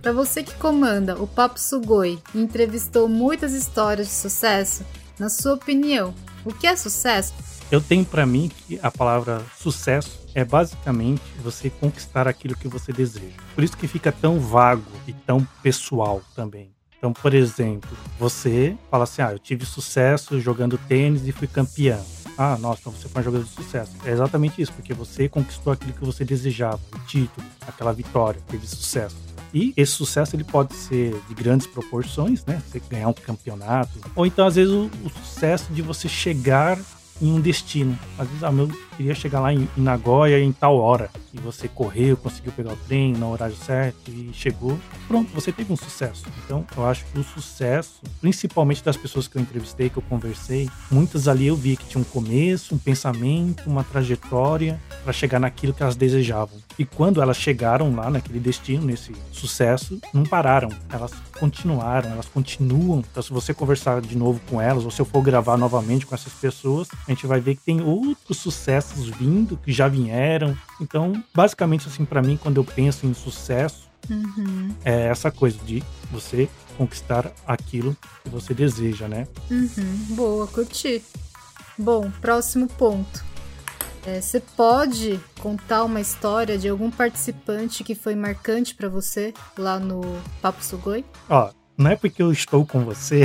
Para 0.00 0.12
você 0.12 0.42
que 0.42 0.54
comanda 0.54 1.20
o 1.20 1.26
Papo 1.26 1.58
Sugoi 1.58 2.18
e 2.34 2.40
entrevistou 2.40 3.08
muitas 3.08 3.52
histórias 3.52 4.06
de 4.06 4.14
sucesso, 4.14 4.84
na 5.18 5.28
sua 5.28 5.54
opinião, 5.54 6.14
o 6.44 6.52
que 6.52 6.66
é 6.66 6.76
sucesso? 6.76 7.34
Eu 7.72 7.80
tenho 7.80 8.04
para 8.04 8.26
mim 8.26 8.50
que 8.50 8.78
a 8.82 8.90
palavra 8.90 9.42
sucesso 9.56 10.20
é 10.34 10.44
basicamente 10.44 11.22
você 11.42 11.70
conquistar 11.70 12.28
aquilo 12.28 12.54
que 12.54 12.68
você 12.68 12.92
deseja. 12.92 13.34
Por 13.54 13.64
isso 13.64 13.78
que 13.78 13.88
fica 13.88 14.12
tão 14.12 14.38
vago 14.38 14.84
e 15.08 15.14
tão 15.14 15.42
pessoal 15.62 16.20
também. 16.36 16.70
Então, 16.98 17.14
por 17.14 17.32
exemplo, 17.32 17.88
você 18.18 18.76
fala 18.90 19.04
assim: 19.04 19.22
"Ah, 19.22 19.32
eu 19.32 19.38
tive 19.38 19.64
sucesso 19.64 20.38
jogando 20.38 20.76
tênis 20.76 21.26
e 21.26 21.32
fui 21.32 21.48
campeão". 21.48 22.04
Ah, 22.36 22.58
nossa, 22.58 22.80
então 22.80 22.92
você 22.92 23.08
foi 23.08 23.22
um 23.22 23.24
jogador 23.24 23.44
de 23.44 23.50
sucesso. 23.50 23.92
É 24.04 24.10
exatamente 24.10 24.60
isso, 24.60 24.72
porque 24.74 24.92
você 24.92 25.26
conquistou 25.26 25.72
aquilo 25.72 25.94
que 25.94 26.04
você 26.04 26.26
desejava, 26.26 26.80
o 26.94 26.98
título, 27.06 27.46
aquela 27.66 27.94
vitória, 27.94 28.38
teve 28.48 28.66
sucesso. 28.66 29.16
E 29.54 29.72
esse 29.78 29.92
sucesso 29.92 30.36
ele 30.36 30.44
pode 30.44 30.74
ser 30.74 31.18
de 31.26 31.34
grandes 31.34 31.66
proporções, 31.66 32.44
né? 32.44 32.62
Você 32.66 32.82
ganhar 32.90 33.08
um 33.08 33.14
campeonato, 33.14 33.98
ou 34.14 34.26
então 34.26 34.46
às 34.46 34.56
vezes 34.56 34.74
o, 34.74 34.90
o 35.02 35.08
sucesso 35.08 35.72
de 35.72 35.80
você 35.80 36.06
chegar 36.06 36.78
em 37.22 37.32
um 37.32 37.40
destino. 37.40 37.96
Às 38.18 38.26
vezes, 38.26 38.44
ah, 38.44 38.50
meu, 38.50 38.68
queria 38.96 39.14
chegar 39.14 39.40
lá 39.40 39.52
em, 39.52 39.68
em 39.76 39.80
Nagoya 39.80 40.38
em 40.38 40.52
tal 40.52 40.76
hora. 40.78 41.10
E 41.32 41.40
você 41.40 41.66
correu, 41.66 42.16
conseguiu 42.16 42.52
pegar 42.52 42.74
o 42.74 42.76
trem 42.76 43.12
no 43.12 43.32
horário 43.32 43.56
certo 43.56 44.10
e 44.10 44.30
chegou. 44.34 44.78
Pronto, 45.08 45.32
você 45.32 45.50
teve 45.50 45.72
um 45.72 45.76
sucesso. 45.76 46.24
Então, 46.44 46.64
eu 46.76 46.86
acho 46.86 47.04
que 47.06 47.18
o 47.18 47.24
sucesso, 47.24 48.02
principalmente 48.20 48.84
das 48.84 48.96
pessoas 48.96 49.26
que 49.26 49.36
eu 49.36 49.42
entrevistei, 49.42 49.88
que 49.88 49.96
eu 49.96 50.02
conversei, 50.02 50.68
muitas 50.90 51.28
ali 51.28 51.46
eu 51.46 51.56
vi 51.56 51.76
que 51.76 51.86
tinha 51.86 52.00
um 52.00 52.04
começo, 52.04 52.74
um 52.74 52.78
pensamento, 52.78 53.68
uma 53.68 53.82
trajetória 53.82 54.80
para 55.02 55.12
chegar 55.12 55.40
naquilo 55.40 55.72
que 55.72 55.82
elas 55.82 55.96
desejavam. 55.96 56.60
E 56.78 56.84
quando 56.84 57.20
elas 57.20 57.36
chegaram 57.36 57.94
lá 57.94 58.10
naquele 58.10 58.40
destino, 58.40 58.86
nesse 58.86 59.12
sucesso, 59.30 60.00
não 60.12 60.24
pararam. 60.24 60.70
Elas 60.90 61.12
continuaram, 61.38 62.10
elas 62.10 62.26
continuam. 62.26 63.00
Então, 63.10 63.22
se 63.22 63.32
você 63.32 63.52
conversar 63.52 64.00
de 64.00 64.16
novo 64.16 64.40
com 64.48 64.60
elas, 64.60 64.84
ou 64.84 64.90
se 64.90 65.00
eu 65.00 65.04
for 65.04 65.22
gravar 65.22 65.56
novamente 65.56 66.06
com 66.06 66.14
essas 66.14 66.32
pessoas, 66.32 66.88
a 67.06 67.10
gente 67.10 67.26
vai 67.26 67.40
ver 67.40 67.56
que 67.56 67.62
tem 67.62 67.82
outros 67.82 68.38
sucessos 68.84 69.08
vindo, 69.16 69.56
que 69.56 69.72
já 69.72 69.88
vieram. 69.88 70.56
Então, 70.80 71.22
basicamente, 71.34 71.88
assim, 71.88 72.04
para 72.04 72.22
mim, 72.22 72.36
quando 72.36 72.56
eu 72.58 72.64
penso 72.64 73.06
em 73.06 73.14
sucesso, 73.14 73.90
Uhum. 74.10 74.74
é 74.84 75.06
essa 75.06 75.30
coisa 75.30 75.56
de 75.64 75.82
você 76.10 76.48
conquistar 76.76 77.30
aquilo 77.46 77.96
que 78.24 78.28
você 78.28 78.52
deseja, 78.52 79.06
né? 79.06 79.28
Uhum. 79.50 80.06
Boa, 80.10 80.46
curti. 80.48 81.02
Bom, 81.78 82.10
próximo 82.20 82.66
ponto. 82.66 83.24
É, 84.04 84.20
Você 84.20 84.40
pode 84.40 85.20
contar 85.40 85.84
uma 85.84 86.00
história 86.00 86.58
de 86.58 86.68
algum 86.68 86.90
participante 86.90 87.84
que 87.84 87.94
foi 87.94 88.16
marcante 88.16 88.74
pra 88.74 88.88
você 88.88 89.32
lá 89.56 89.78
no 89.78 90.00
Papo 90.40 90.64
Sugoi? 90.64 91.04
Ó, 91.30 91.50
não 91.76 91.90
é 91.90 91.96
porque 91.96 92.22
eu 92.22 92.30
estou 92.30 92.66
com 92.66 92.84
você, 92.84 93.24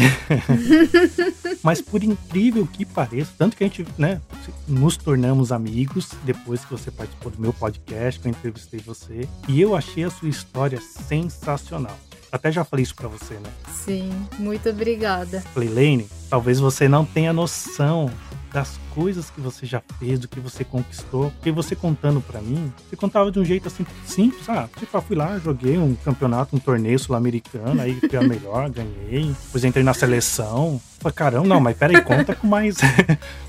mas 1.62 1.81
por 1.81 2.03
incrível 2.03 2.67
que 2.67 2.86
pareça, 2.86 3.31
tanto 3.38 3.57
que 3.57 3.63
a 3.63 3.67
gente, 3.67 3.86
né, 3.97 4.21
nos 4.67 4.97
tornamos 4.97 5.51
amigos 5.51 6.10
depois 6.23 6.63
que 6.63 6.71
você 6.71 6.89
participou 6.89 7.31
do 7.31 7.41
meu 7.41 7.53
podcast, 7.53 8.19
que 8.19 8.27
eu 8.27 8.31
entrevistei 8.31 8.79
você, 8.79 9.27
e 9.47 9.60
eu 9.60 9.75
achei 9.75 10.03
a 10.03 10.10
sua 10.10 10.29
história 10.29 10.79
sensacional. 10.81 11.97
Até 12.31 12.51
já 12.51 12.63
falei 12.63 12.83
isso 12.83 12.95
pra 12.95 13.07
você, 13.07 13.36
né? 13.36 13.49
Sim, 13.73 14.12
muito 14.38 14.69
obrigada. 14.69 15.41
Falei, 15.53 15.69
Lane, 15.69 16.07
talvez 16.29 16.60
você 16.60 16.88
não 16.88 17.05
tenha 17.05 17.31
noção 17.31 18.12
das 18.51 18.79
coisas 18.93 19.29
que 19.29 19.39
você 19.39 19.65
já 19.65 19.81
fez, 19.99 20.19
do 20.19 20.27
que 20.27 20.39
você 20.39 20.63
conquistou. 20.63 21.31
Porque 21.31 21.51
você 21.51 21.75
contando 21.75 22.21
pra 22.21 22.41
mim, 22.41 22.71
você 22.88 22.95
contava 22.95 23.31
de 23.31 23.39
um 23.39 23.45
jeito 23.45 23.67
assim 23.67 23.86
simples. 24.05 24.47
Ah, 24.49 24.67
tipo, 24.77 24.97
ah, 24.97 25.01
fui 25.01 25.15
lá, 25.15 25.38
joguei 25.39 25.77
um 25.77 25.95
campeonato, 25.95 26.55
um 26.55 26.60
torneio 26.60 26.97
sul-americano, 26.97 27.81
aí 27.81 27.99
fui 27.99 28.17
a 28.17 28.21
melhor, 28.23 28.69
ganhei. 28.69 29.36
Depois 29.45 29.63
entrei 29.63 29.83
na 29.83 29.93
seleção. 29.93 30.81
Falei, 30.99 31.15
caramba, 31.15 31.47
não, 31.47 31.60
mas 31.60 31.77
peraí, 31.77 32.01
conta 32.01 32.36
com 32.36 32.47
mais. 32.47 32.77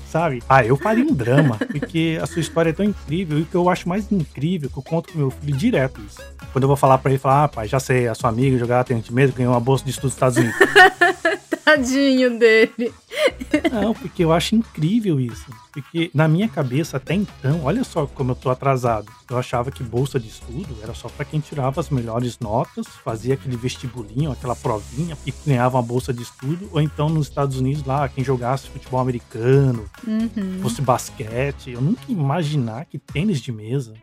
Sabe? 0.09 0.41
Ah, 0.49 0.65
eu 0.65 0.75
faria 0.75 1.03
um 1.03 1.13
drama, 1.13 1.55
porque 1.71 2.17
a 2.19 2.25
sua 2.25 2.39
história 2.39 2.71
é 2.71 2.73
tão 2.73 2.83
incrível. 2.83 3.37
E 3.37 3.43
o 3.43 3.45
que 3.45 3.55
eu 3.55 3.69
acho 3.69 3.87
mais 3.87 4.11
incrível, 4.11 4.67
que 4.67 4.77
eu 4.77 4.81
conto 4.81 5.13
com 5.13 5.19
meu 5.19 5.29
filho 5.29 5.55
direto 5.55 6.01
isso. 6.01 6.19
Quando 6.51 6.63
eu 6.63 6.67
vou 6.67 6.75
falar 6.75 6.97
pra 6.97 7.11
ele, 7.11 7.19
falar, 7.19 7.43
ah, 7.43 7.47
pai, 7.47 7.67
já 7.67 7.79
sei, 7.79 8.07
a 8.07 8.15
sua 8.15 8.31
amiga 8.31 8.57
jogava 8.57 8.83
tênis 8.83 9.05
de 9.05 9.13
mesa, 9.13 9.33
ganhou 9.35 9.53
uma 9.53 9.59
bolsa 9.59 9.83
de 9.85 9.91
estudos 9.91 10.15
dos 10.15 10.15
Estados 10.15 10.37
Unidos. 10.37 10.57
Tadinho 11.75 12.39
dele. 12.39 12.93
Não, 13.71 13.93
porque 13.93 14.23
eu 14.23 14.31
acho 14.31 14.55
incrível 14.55 15.19
isso. 15.19 15.45
Porque 15.71 16.09
na 16.13 16.27
minha 16.27 16.47
cabeça, 16.47 16.97
até 16.97 17.13
então, 17.13 17.63
olha 17.63 17.83
só 17.83 18.05
como 18.07 18.31
eu 18.31 18.35
tô 18.35 18.49
atrasado. 18.49 19.07
Eu 19.29 19.37
achava 19.37 19.69
que 19.71 19.83
bolsa 19.83 20.19
de 20.19 20.27
estudo 20.27 20.75
era 20.81 20.93
só 20.93 21.07
para 21.09 21.25
quem 21.25 21.39
tirava 21.39 21.79
as 21.79 21.89
melhores 21.89 22.39
notas, 22.39 22.87
fazia 23.03 23.35
aquele 23.35 23.55
vestibulinho, 23.55 24.31
aquela 24.31 24.55
provinha 24.55 25.15
e 25.25 25.33
ganhava 25.45 25.77
uma 25.77 25.83
bolsa 25.83 26.11
de 26.11 26.23
estudo. 26.23 26.67
Ou 26.71 26.81
então 26.81 27.07
nos 27.09 27.27
Estados 27.27 27.57
Unidos, 27.59 27.85
lá, 27.85 28.09
quem 28.09 28.23
jogasse 28.23 28.67
futebol 28.69 28.99
americano, 28.99 29.85
Uhum. 30.07 30.59
fosse 30.61 30.81
basquete. 30.81 31.71
Eu 31.71 31.81
nunca 31.81 32.01
ia 32.07 32.15
imaginar 32.15 32.85
que 32.85 32.97
tênis 32.97 33.39
de 33.39 33.51
mesa, 33.51 33.93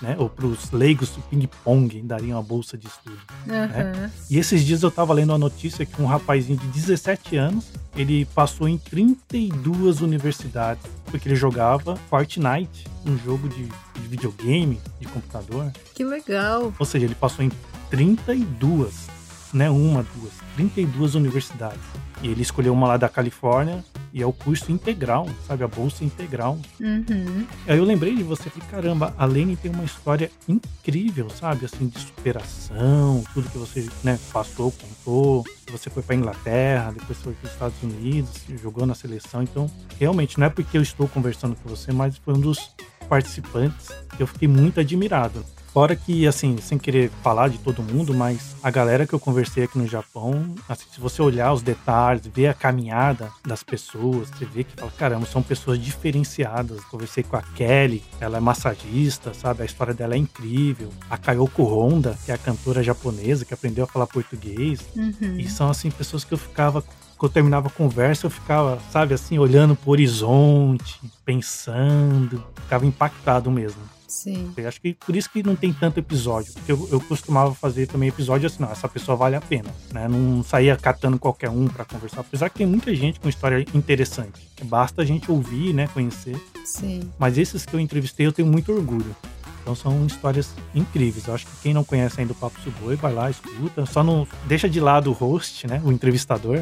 né? 0.00 0.16
Ou 0.18 0.28
pros 0.28 0.70
leigos 0.70 1.10
do 1.10 1.22
ping-pong 1.22 2.02
daria 2.02 2.34
uma 2.34 2.42
bolsa 2.42 2.76
de 2.76 2.86
estudo. 2.86 3.18
Aham. 3.48 4.10
E 4.30 4.38
esses 4.38 4.64
dias 4.64 4.82
eu 4.82 4.90
tava 4.90 5.12
lendo 5.14 5.32
a 5.32 5.38
notícia 5.38 5.86
que 5.86 6.00
um 6.00 6.06
rapazinho 6.06 6.58
de 6.58 6.66
17 6.68 7.36
anos, 7.36 7.66
ele 7.96 8.24
passou 8.26 8.68
em 8.68 8.76
32 8.76 10.00
universidades, 10.00 10.84
porque 11.06 11.28
ele 11.28 11.36
jogava 11.36 11.96
Fortnite, 12.08 12.86
um 13.06 13.16
jogo 13.18 13.48
de, 13.48 13.64
de 13.64 14.08
videogame, 14.08 14.80
de 15.00 15.06
computador. 15.06 15.72
Que 15.94 16.04
legal. 16.04 16.72
Ou 16.78 16.86
seja, 16.86 17.06
ele 17.06 17.14
passou 17.14 17.44
em 17.44 17.50
32, 17.90 19.13
né, 19.54 19.70
uma, 19.70 20.04
duas, 20.16 20.32
32 20.56 21.14
universidades. 21.14 21.80
E 22.22 22.28
ele 22.28 22.42
escolheu 22.42 22.72
uma 22.72 22.88
lá 22.88 22.96
da 22.96 23.08
Califórnia 23.08 23.84
e 24.12 24.22
é 24.22 24.26
o 24.26 24.32
curso 24.32 24.70
integral, 24.72 25.28
sabe, 25.46 25.64
a 25.64 25.68
bolsa 25.68 26.04
integral. 26.04 26.58
Uhum. 26.80 27.46
Aí 27.66 27.78
eu 27.78 27.84
lembrei 27.84 28.14
de 28.14 28.22
você, 28.22 28.48
falei, 28.50 28.68
caramba, 28.68 29.14
a 29.18 29.24
Lene 29.24 29.56
tem 29.56 29.70
uma 29.70 29.84
história 29.84 30.30
incrível, 30.48 31.28
sabe? 31.30 31.66
Assim, 31.66 31.88
de 31.88 31.98
superação, 31.98 33.22
tudo 33.34 33.48
que 33.50 33.58
você 33.58 33.88
né, 34.02 34.18
passou, 34.32 34.72
contou. 34.72 35.44
Você 35.70 35.90
foi 35.90 36.02
pra 36.02 36.14
Inglaterra, 36.14 36.92
depois 36.92 37.18
foi 37.18 37.32
para 37.34 37.46
os 37.46 37.52
Estados 37.52 37.82
Unidos, 37.82 38.30
jogou 38.62 38.86
na 38.86 38.94
seleção. 38.94 39.42
Então, 39.42 39.70
realmente, 39.98 40.38
não 40.38 40.46
é 40.46 40.50
porque 40.50 40.78
eu 40.78 40.82
estou 40.82 41.08
conversando 41.08 41.56
com 41.56 41.68
você, 41.68 41.92
mas 41.92 42.16
foi 42.16 42.34
um 42.34 42.40
dos 42.40 42.74
participantes 43.08 43.88
que 44.16 44.22
eu 44.22 44.26
fiquei 44.26 44.48
muito 44.48 44.80
admirado. 44.80 45.44
Fora 45.74 45.96
que, 45.96 46.24
assim, 46.24 46.56
sem 46.58 46.78
querer 46.78 47.10
falar 47.20 47.48
de 47.48 47.58
todo 47.58 47.82
mundo, 47.82 48.14
mas 48.14 48.54
a 48.62 48.70
galera 48.70 49.08
que 49.08 49.12
eu 49.12 49.18
conversei 49.18 49.64
aqui 49.64 49.76
no 49.76 49.88
Japão, 49.88 50.54
assim, 50.68 50.84
se 50.88 51.00
você 51.00 51.20
olhar 51.20 51.52
os 51.52 51.62
detalhes, 51.62 52.24
ver 52.32 52.46
a 52.46 52.54
caminhada 52.54 53.28
das 53.44 53.64
pessoas, 53.64 54.28
você 54.28 54.44
vê 54.44 54.62
que 54.62 54.72
fala, 54.76 54.92
caramba, 54.92 55.26
são 55.26 55.42
pessoas 55.42 55.80
diferenciadas. 55.80 56.84
Conversei 56.84 57.24
com 57.24 57.36
a 57.36 57.42
Kelly, 57.42 58.04
ela 58.20 58.36
é 58.36 58.40
massagista, 58.40 59.34
sabe? 59.34 59.62
A 59.62 59.66
história 59.66 59.92
dela 59.92 60.14
é 60.14 60.16
incrível. 60.16 60.90
A 61.10 61.18
Kayoko 61.18 61.64
Honda, 61.64 62.16
que 62.24 62.30
é 62.30 62.34
a 62.36 62.38
cantora 62.38 62.80
japonesa 62.80 63.44
que 63.44 63.52
aprendeu 63.52 63.82
a 63.82 63.88
falar 63.88 64.06
português. 64.06 64.78
Uhum. 64.94 65.40
E 65.40 65.48
são, 65.48 65.68
assim, 65.68 65.90
pessoas 65.90 66.22
que 66.22 66.32
eu 66.32 66.38
ficava 66.38 66.84
quando 67.18 67.30
eu 67.30 67.34
terminava 67.34 67.68
a 67.68 67.70
conversa, 67.70 68.26
eu 68.26 68.30
ficava, 68.30 68.78
sabe, 68.92 69.14
assim, 69.14 69.38
olhando 69.38 69.74
pro 69.74 69.90
horizonte, 69.90 71.00
pensando, 71.24 72.44
ficava 72.62 72.86
impactado 72.86 73.50
mesmo. 73.50 73.80
Sim. 74.14 74.52
Eu 74.56 74.68
acho 74.68 74.80
que 74.80 74.94
por 74.94 75.16
isso 75.16 75.28
que 75.28 75.42
não 75.42 75.56
tem 75.56 75.72
tanto 75.72 75.98
episódio. 75.98 76.52
Porque 76.52 76.70
eu, 76.70 76.88
eu 76.92 77.00
costumava 77.00 77.52
fazer 77.52 77.88
também 77.88 78.08
episódio 78.08 78.46
assim, 78.46 78.62
não, 78.62 78.70
essa 78.70 78.88
pessoa 78.88 79.16
vale 79.16 79.34
a 79.34 79.40
pena. 79.40 79.68
Né? 79.92 80.06
Não 80.06 80.42
saía 80.44 80.76
catando 80.76 81.18
qualquer 81.18 81.50
um 81.50 81.66
pra 81.66 81.84
conversar. 81.84 82.20
Apesar 82.20 82.48
que 82.48 82.58
tem 82.58 82.66
muita 82.66 82.94
gente 82.94 83.18
com 83.18 83.28
história 83.28 83.64
interessante. 83.74 84.48
Basta 84.62 85.02
a 85.02 85.04
gente 85.04 85.30
ouvir, 85.30 85.74
né? 85.74 85.88
Conhecer. 85.88 86.40
Sim. 86.64 87.10
Mas 87.18 87.36
esses 87.36 87.66
que 87.66 87.74
eu 87.74 87.80
entrevistei 87.80 88.24
eu 88.24 88.32
tenho 88.32 88.46
muito 88.46 88.72
orgulho. 88.72 89.16
Então 89.64 89.74
são 89.74 90.04
histórias 90.04 90.50
incríveis. 90.74 91.26
Eu 91.26 91.34
acho 91.34 91.46
que 91.46 91.52
quem 91.62 91.72
não 91.72 91.82
conhece 91.82 92.20
ainda 92.20 92.34
o 92.34 92.36
Papo 92.36 92.60
Suboi, 92.60 92.96
vai 92.96 93.14
lá, 93.14 93.30
escuta. 93.30 93.86
Só 93.86 94.04
não 94.04 94.28
deixa 94.44 94.68
de 94.68 94.78
lado 94.78 95.08
o 95.08 95.14
host, 95.14 95.66
né? 95.66 95.80
O 95.82 95.90
entrevistador. 95.90 96.58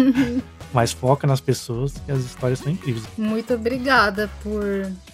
Mas 0.70 0.92
foca 0.92 1.26
nas 1.26 1.40
pessoas 1.40 1.94
e 2.06 2.12
as 2.12 2.20
histórias 2.20 2.58
são 2.58 2.70
incríveis. 2.70 3.06
Muito 3.16 3.54
obrigada 3.54 4.28
por, 4.42 4.62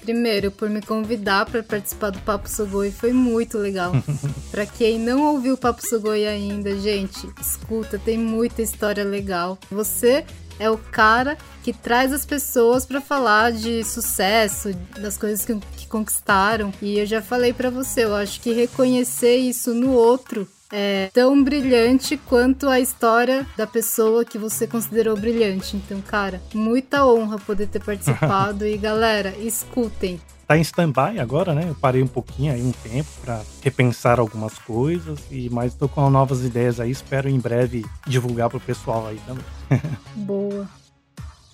primeiro, 0.00 0.50
por 0.50 0.68
me 0.68 0.82
convidar 0.82 1.46
para 1.46 1.62
participar 1.62 2.10
do 2.10 2.18
Papo 2.20 2.48
Sugoi. 2.48 2.90
Foi 2.90 3.12
muito 3.12 3.56
legal. 3.56 3.92
para 4.50 4.66
quem 4.66 4.98
não 4.98 5.22
ouviu 5.22 5.54
o 5.54 5.58
Papo 5.58 5.86
Sugoi 5.86 6.26
ainda, 6.26 6.76
gente, 6.80 7.28
escuta, 7.40 8.00
tem 8.00 8.18
muita 8.18 8.62
história 8.62 9.04
legal. 9.04 9.56
Você 9.70 10.24
é 10.58 10.70
o 10.70 10.78
cara 10.78 11.36
que 11.62 11.72
traz 11.72 12.12
as 12.12 12.26
pessoas 12.26 12.84
para 12.84 13.00
falar 13.00 13.52
de 13.52 13.84
sucesso, 13.84 14.74
das 14.98 15.16
coisas 15.16 15.44
que, 15.44 15.54
que 15.76 15.86
conquistaram. 15.86 16.72
E 16.82 16.98
eu 16.98 17.06
já 17.06 17.22
falei 17.22 17.52
para 17.52 17.70
você, 17.70 18.04
eu 18.04 18.14
acho 18.14 18.40
que 18.40 18.52
reconhecer 18.52 19.36
isso 19.36 19.72
no 19.72 19.92
outro 19.92 20.48
é 20.72 21.10
tão 21.12 21.44
brilhante 21.44 22.16
quanto 22.16 22.66
a 22.66 22.80
história 22.80 23.46
da 23.56 23.66
pessoa 23.66 24.24
que 24.24 24.38
você 24.38 24.66
considerou 24.66 25.14
brilhante. 25.14 25.76
Então, 25.76 26.00
cara, 26.00 26.40
muita 26.54 27.06
honra 27.06 27.38
poder 27.38 27.68
ter 27.68 27.80
participado. 27.84 28.66
e 28.66 28.78
galera, 28.78 29.34
escutem. 29.38 30.18
Tá 30.52 30.58
em 30.58 30.60
stand-by 30.60 31.18
agora, 31.18 31.54
né? 31.54 31.64
Eu 31.66 31.74
parei 31.74 32.02
um 32.02 32.06
pouquinho 32.06 32.52
aí, 32.52 32.60
um 32.60 32.72
tempo, 32.72 33.08
para 33.24 33.40
repensar 33.62 34.20
algumas 34.20 34.58
coisas, 34.58 35.18
e 35.30 35.48
mas 35.48 35.72
tô 35.72 35.88
com 35.88 36.10
novas 36.10 36.44
ideias 36.44 36.78
aí. 36.78 36.90
Espero 36.90 37.26
em 37.26 37.38
breve 37.38 37.86
divulgar 38.06 38.50
pro 38.50 38.60
pessoal 38.60 39.06
aí 39.06 39.18
também. 39.26 39.44
Boa. 40.14 40.68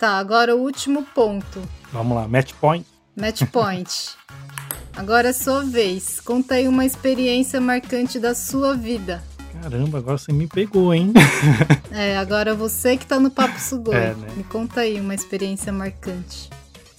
Tá, 0.01 0.19
agora 0.19 0.57
o 0.57 0.59
último 0.59 1.05
ponto. 1.15 1.63
Vamos 1.93 2.17
lá, 2.17 2.27
match 2.27 2.53
point. 2.61 2.85
Match 3.15 3.45
point. 3.53 4.17
Agora 4.97 5.29
é 5.29 5.33
sua 5.33 5.63
vez. 5.63 6.19
Conta 6.19 6.55
aí 6.55 6.67
uma 6.67 6.85
experiência 6.85 7.61
marcante 7.61 8.19
da 8.19 8.35
sua 8.35 8.75
vida. 8.75 9.23
Caramba, 9.63 9.99
agora 9.99 10.19
você 10.19 10.33
me 10.33 10.49
pegou, 10.49 10.93
hein? 10.93 11.13
é, 11.93 12.19
agora 12.19 12.53
você 12.53 12.97
que 12.97 13.07
tá 13.07 13.21
no 13.21 13.31
Papo 13.31 13.61
Sugoi. 13.61 13.95
É, 13.95 14.15
né? 14.15 14.27
Me 14.37 14.43
conta 14.43 14.81
aí 14.81 15.01
uma 15.01 15.15
experiência 15.15 15.73
marcante. 15.73 16.51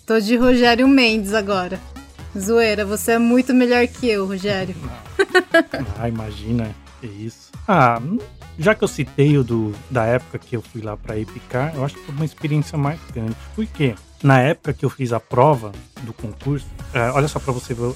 Tô 0.09 0.19
de 0.19 0.35
Rogério 0.37 0.87
Mendes 0.87 1.35
agora. 1.35 1.79
Zoeira, 2.35 2.83
você 2.83 3.11
é 3.11 3.19
muito 3.19 3.53
melhor 3.53 3.85
que 3.85 4.07
eu, 4.09 4.25
Rogério. 4.25 4.75
ah, 5.99 6.09
imagina. 6.09 6.75
Que 6.99 7.05
isso. 7.05 7.51
Ah, 7.67 8.01
já 8.57 8.73
que 8.73 8.83
eu 8.83 8.87
citei 8.87 9.37
o 9.37 9.43
do, 9.43 9.71
da 9.87 10.05
época 10.05 10.39
que 10.39 10.55
eu 10.55 10.63
fui 10.63 10.81
lá 10.81 10.97
para 10.97 11.15
Epicar, 11.15 11.75
eu 11.75 11.85
acho 11.85 11.93
que 11.93 12.01
foi 12.01 12.15
uma 12.15 12.25
experiência 12.25 12.75
marcante. 12.75 13.37
Por 13.53 13.67
quê? 13.67 13.93
Na 14.23 14.39
época 14.39 14.73
que 14.73 14.83
eu 14.83 14.89
fiz 14.89 15.13
a 15.13 15.19
prova 15.19 15.71
do 16.01 16.11
concurso, 16.11 16.65
é, 16.91 17.11
olha 17.11 17.27
só 17.27 17.39
para 17.39 17.53
você 17.53 17.75
ver 17.75 17.93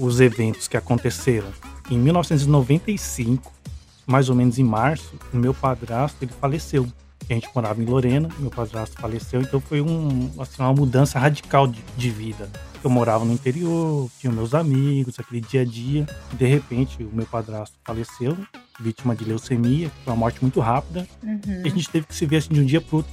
os 0.00 0.20
eventos 0.20 0.66
que 0.66 0.76
aconteceram. 0.76 1.46
Em 1.88 1.96
1995, 1.96 3.52
mais 4.04 4.28
ou 4.28 4.34
menos 4.34 4.58
em 4.58 4.64
março, 4.64 5.14
o 5.32 5.36
meu 5.36 5.54
padrasto 5.54 6.24
ele 6.24 6.32
faleceu. 6.40 6.88
A 7.28 7.34
gente 7.34 7.48
morava 7.54 7.82
em 7.82 7.86
Lorena, 7.86 8.28
meu 8.38 8.50
padrasto 8.50 9.00
faleceu, 9.00 9.40
então 9.40 9.60
foi 9.60 9.80
um, 9.80 10.30
assim, 10.38 10.60
uma 10.60 10.72
mudança 10.72 11.18
radical 11.18 11.66
de, 11.66 11.82
de 11.96 12.10
vida. 12.10 12.50
Eu 12.82 12.90
morava 12.90 13.24
no 13.24 13.32
interior, 13.32 14.10
tinha 14.18 14.32
meus 14.32 14.54
amigos, 14.54 15.18
aquele 15.18 15.40
dia 15.40 15.62
a 15.62 15.64
dia. 15.64 16.06
De 16.32 16.46
repente, 16.46 17.02
o 17.02 17.14
meu 17.14 17.26
padrasto 17.26 17.76
faleceu 17.84 18.36
vítima 18.82 19.14
de 19.14 19.24
leucemia, 19.24 19.90
foi 20.04 20.12
uma 20.12 20.18
morte 20.18 20.40
muito 20.42 20.60
rápida. 20.60 21.06
Uhum. 21.22 21.40
E 21.64 21.68
a 21.68 21.70
gente 21.70 21.88
teve 21.88 22.06
que 22.06 22.14
se 22.14 22.26
ver 22.26 22.38
assim, 22.38 22.52
de 22.52 22.60
um 22.60 22.64
dia 22.64 22.80
para 22.80 22.96
outro 22.96 23.12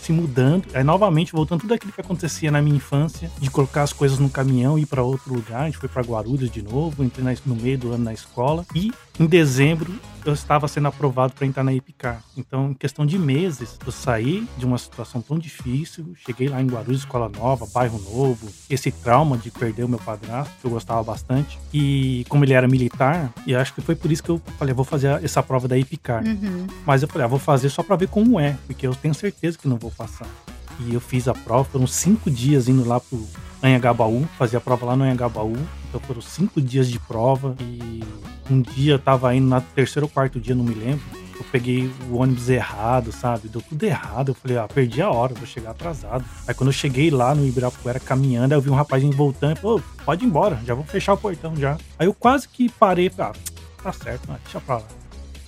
se 0.00 0.12
mudando. 0.12 0.64
Aí 0.74 0.82
novamente 0.82 1.32
voltando 1.32 1.60
tudo 1.60 1.74
aquilo 1.74 1.92
que 1.92 2.00
acontecia 2.00 2.50
na 2.50 2.60
minha 2.62 2.76
infância, 2.76 3.30
de 3.38 3.50
colocar 3.50 3.82
as 3.82 3.92
coisas 3.92 4.18
no 4.18 4.30
caminhão 4.30 4.78
e 4.78 4.82
ir 4.82 4.86
para 4.86 5.02
outro 5.02 5.32
lugar. 5.32 5.62
A 5.62 5.66
gente 5.66 5.78
foi 5.78 5.88
para 5.88 6.02
Guarulhos 6.02 6.50
de 6.50 6.62
novo, 6.62 7.04
entrei 7.04 7.24
no 7.44 7.54
meio 7.54 7.78
do 7.78 7.92
ano 7.92 8.04
na 8.04 8.12
escola. 8.12 8.64
E 8.74 8.92
em 9.18 9.26
dezembro 9.26 9.92
eu 10.24 10.32
estava 10.32 10.68
sendo 10.68 10.88
aprovado 10.88 11.32
para 11.32 11.46
entrar 11.46 11.64
na 11.64 11.72
Epicar. 11.72 12.22
Então, 12.36 12.70
em 12.70 12.74
questão 12.74 13.06
de 13.06 13.18
meses, 13.18 13.78
eu 13.84 13.92
saí 13.92 14.46
de 14.56 14.66
uma 14.66 14.78
situação 14.78 15.20
tão 15.20 15.38
difícil, 15.38 16.12
cheguei 16.24 16.48
lá 16.48 16.60
em 16.60 16.66
Guarulhos, 16.66 17.00
escola 17.00 17.28
nova, 17.28 17.66
bairro 17.72 17.98
novo, 17.98 18.48
esse 18.68 18.90
trauma 18.90 19.38
de 19.38 19.50
perder 19.50 19.84
o 19.84 19.88
meu 19.88 19.98
padrasto, 19.98 20.52
que 20.60 20.66
eu 20.66 20.70
gostava 20.70 21.02
bastante. 21.02 21.58
E 21.72 22.24
como 22.28 22.44
ele 22.44 22.52
era 22.52 22.68
militar, 22.68 23.32
e 23.46 23.54
acho 23.54 23.74
que 23.74 23.80
foi 23.80 23.94
por 23.94 24.10
isso 24.10 24.22
que 24.22 24.30
eu 24.30 24.40
falei, 24.58 24.74
vou 24.74 24.84
fazer 24.84 25.08
essa 25.22 25.42
prova 25.42 25.66
da 25.66 25.78
Epicar. 25.78 26.24
Uhum. 26.24 26.66
Mas 26.86 27.02
eu 27.02 27.08
falei, 27.08 27.24
ah, 27.24 27.28
vou 27.28 27.38
fazer 27.38 27.68
só 27.70 27.82
para 27.82 27.96
ver 27.96 28.08
como 28.08 28.38
é, 28.38 28.56
porque 28.66 28.86
eu 28.86 28.94
tenho 28.94 29.14
certeza 29.14 29.58
que 29.58 29.68
não 29.68 29.76
vou 29.76 29.90
passar. 29.90 30.26
E 30.80 30.94
eu 30.94 31.00
fiz 31.00 31.28
a 31.28 31.34
prova, 31.34 31.64
foram 31.64 31.86
cinco 31.86 32.30
dias 32.30 32.68
indo 32.68 32.86
lá 32.86 32.98
pro 33.00 33.26
Anhangabaú, 33.62 34.26
fazia 34.38 34.58
a 34.58 34.60
prova 34.60 34.86
lá 34.86 34.96
no 34.96 35.04
Anhangabaú. 35.04 35.56
Então 35.88 36.00
foram 36.00 36.20
cinco 36.20 36.60
dias 36.60 36.88
de 36.88 36.98
prova 36.98 37.54
e 37.60 38.02
um 38.50 38.62
dia 38.62 38.94
eu 38.94 38.98
tava 38.98 39.34
indo 39.34 39.46
na 39.46 39.60
terceiro 39.60 40.06
ou 40.06 40.10
quarto 40.10 40.40
dia, 40.40 40.54
não 40.54 40.64
me 40.64 40.74
lembro. 40.74 41.04
Eu 41.34 41.44
peguei 41.50 41.90
o 42.10 42.16
ônibus 42.16 42.48
errado, 42.48 43.12
sabe? 43.12 43.48
Deu 43.48 43.62
tudo 43.62 43.82
errado. 43.82 44.30
Eu 44.30 44.34
falei, 44.34 44.58
ah, 44.58 44.68
perdi 44.68 45.00
a 45.00 45.10
hora, 45.10 45.34
vou 45.34 45.46
chegar 45.46 45.70
atrasado. 45.70 46.24
Aí 46.46 46.54
quando 46.54 46.68
eu 46.68 46.72
cheguei 46.72 47.10
lá 47.10 47.34
no 47.34 47.46
Ibirapuera 47.46 47.98
caminhando, 47.98 48.52
aí 48.52 48.58
eu 48.58 48.62
vi 48.62 48.70
um 48.70 48.74
rapazinho 48.74 49.12
voltando 49.12 49.56
e 49.56 49.60
falou, 49.60 49.82
pode 50.04 50.24
ir 50.24 50.28
embora, 50.28 50.60
já 50.66 50.74
vou 50.74 50.84
fechar 50.84 51.14
o 51.14 51.16
portão 51.16 51.56
já. 51.56 51.76
Aí 51.98 52.06
eu 52.06 52.14
quase 52.14 52.48
que 52.48 52.68
parei 52.68 53.10
falei, 53.10 53.32
ah, 53.32 53.82
tá 53.82 53.92
certo, 53.92 54.28
mano, 54.28 54.40
deixa 54.44 54.60
pra 54.60 54.76
lá. 54.76 54.99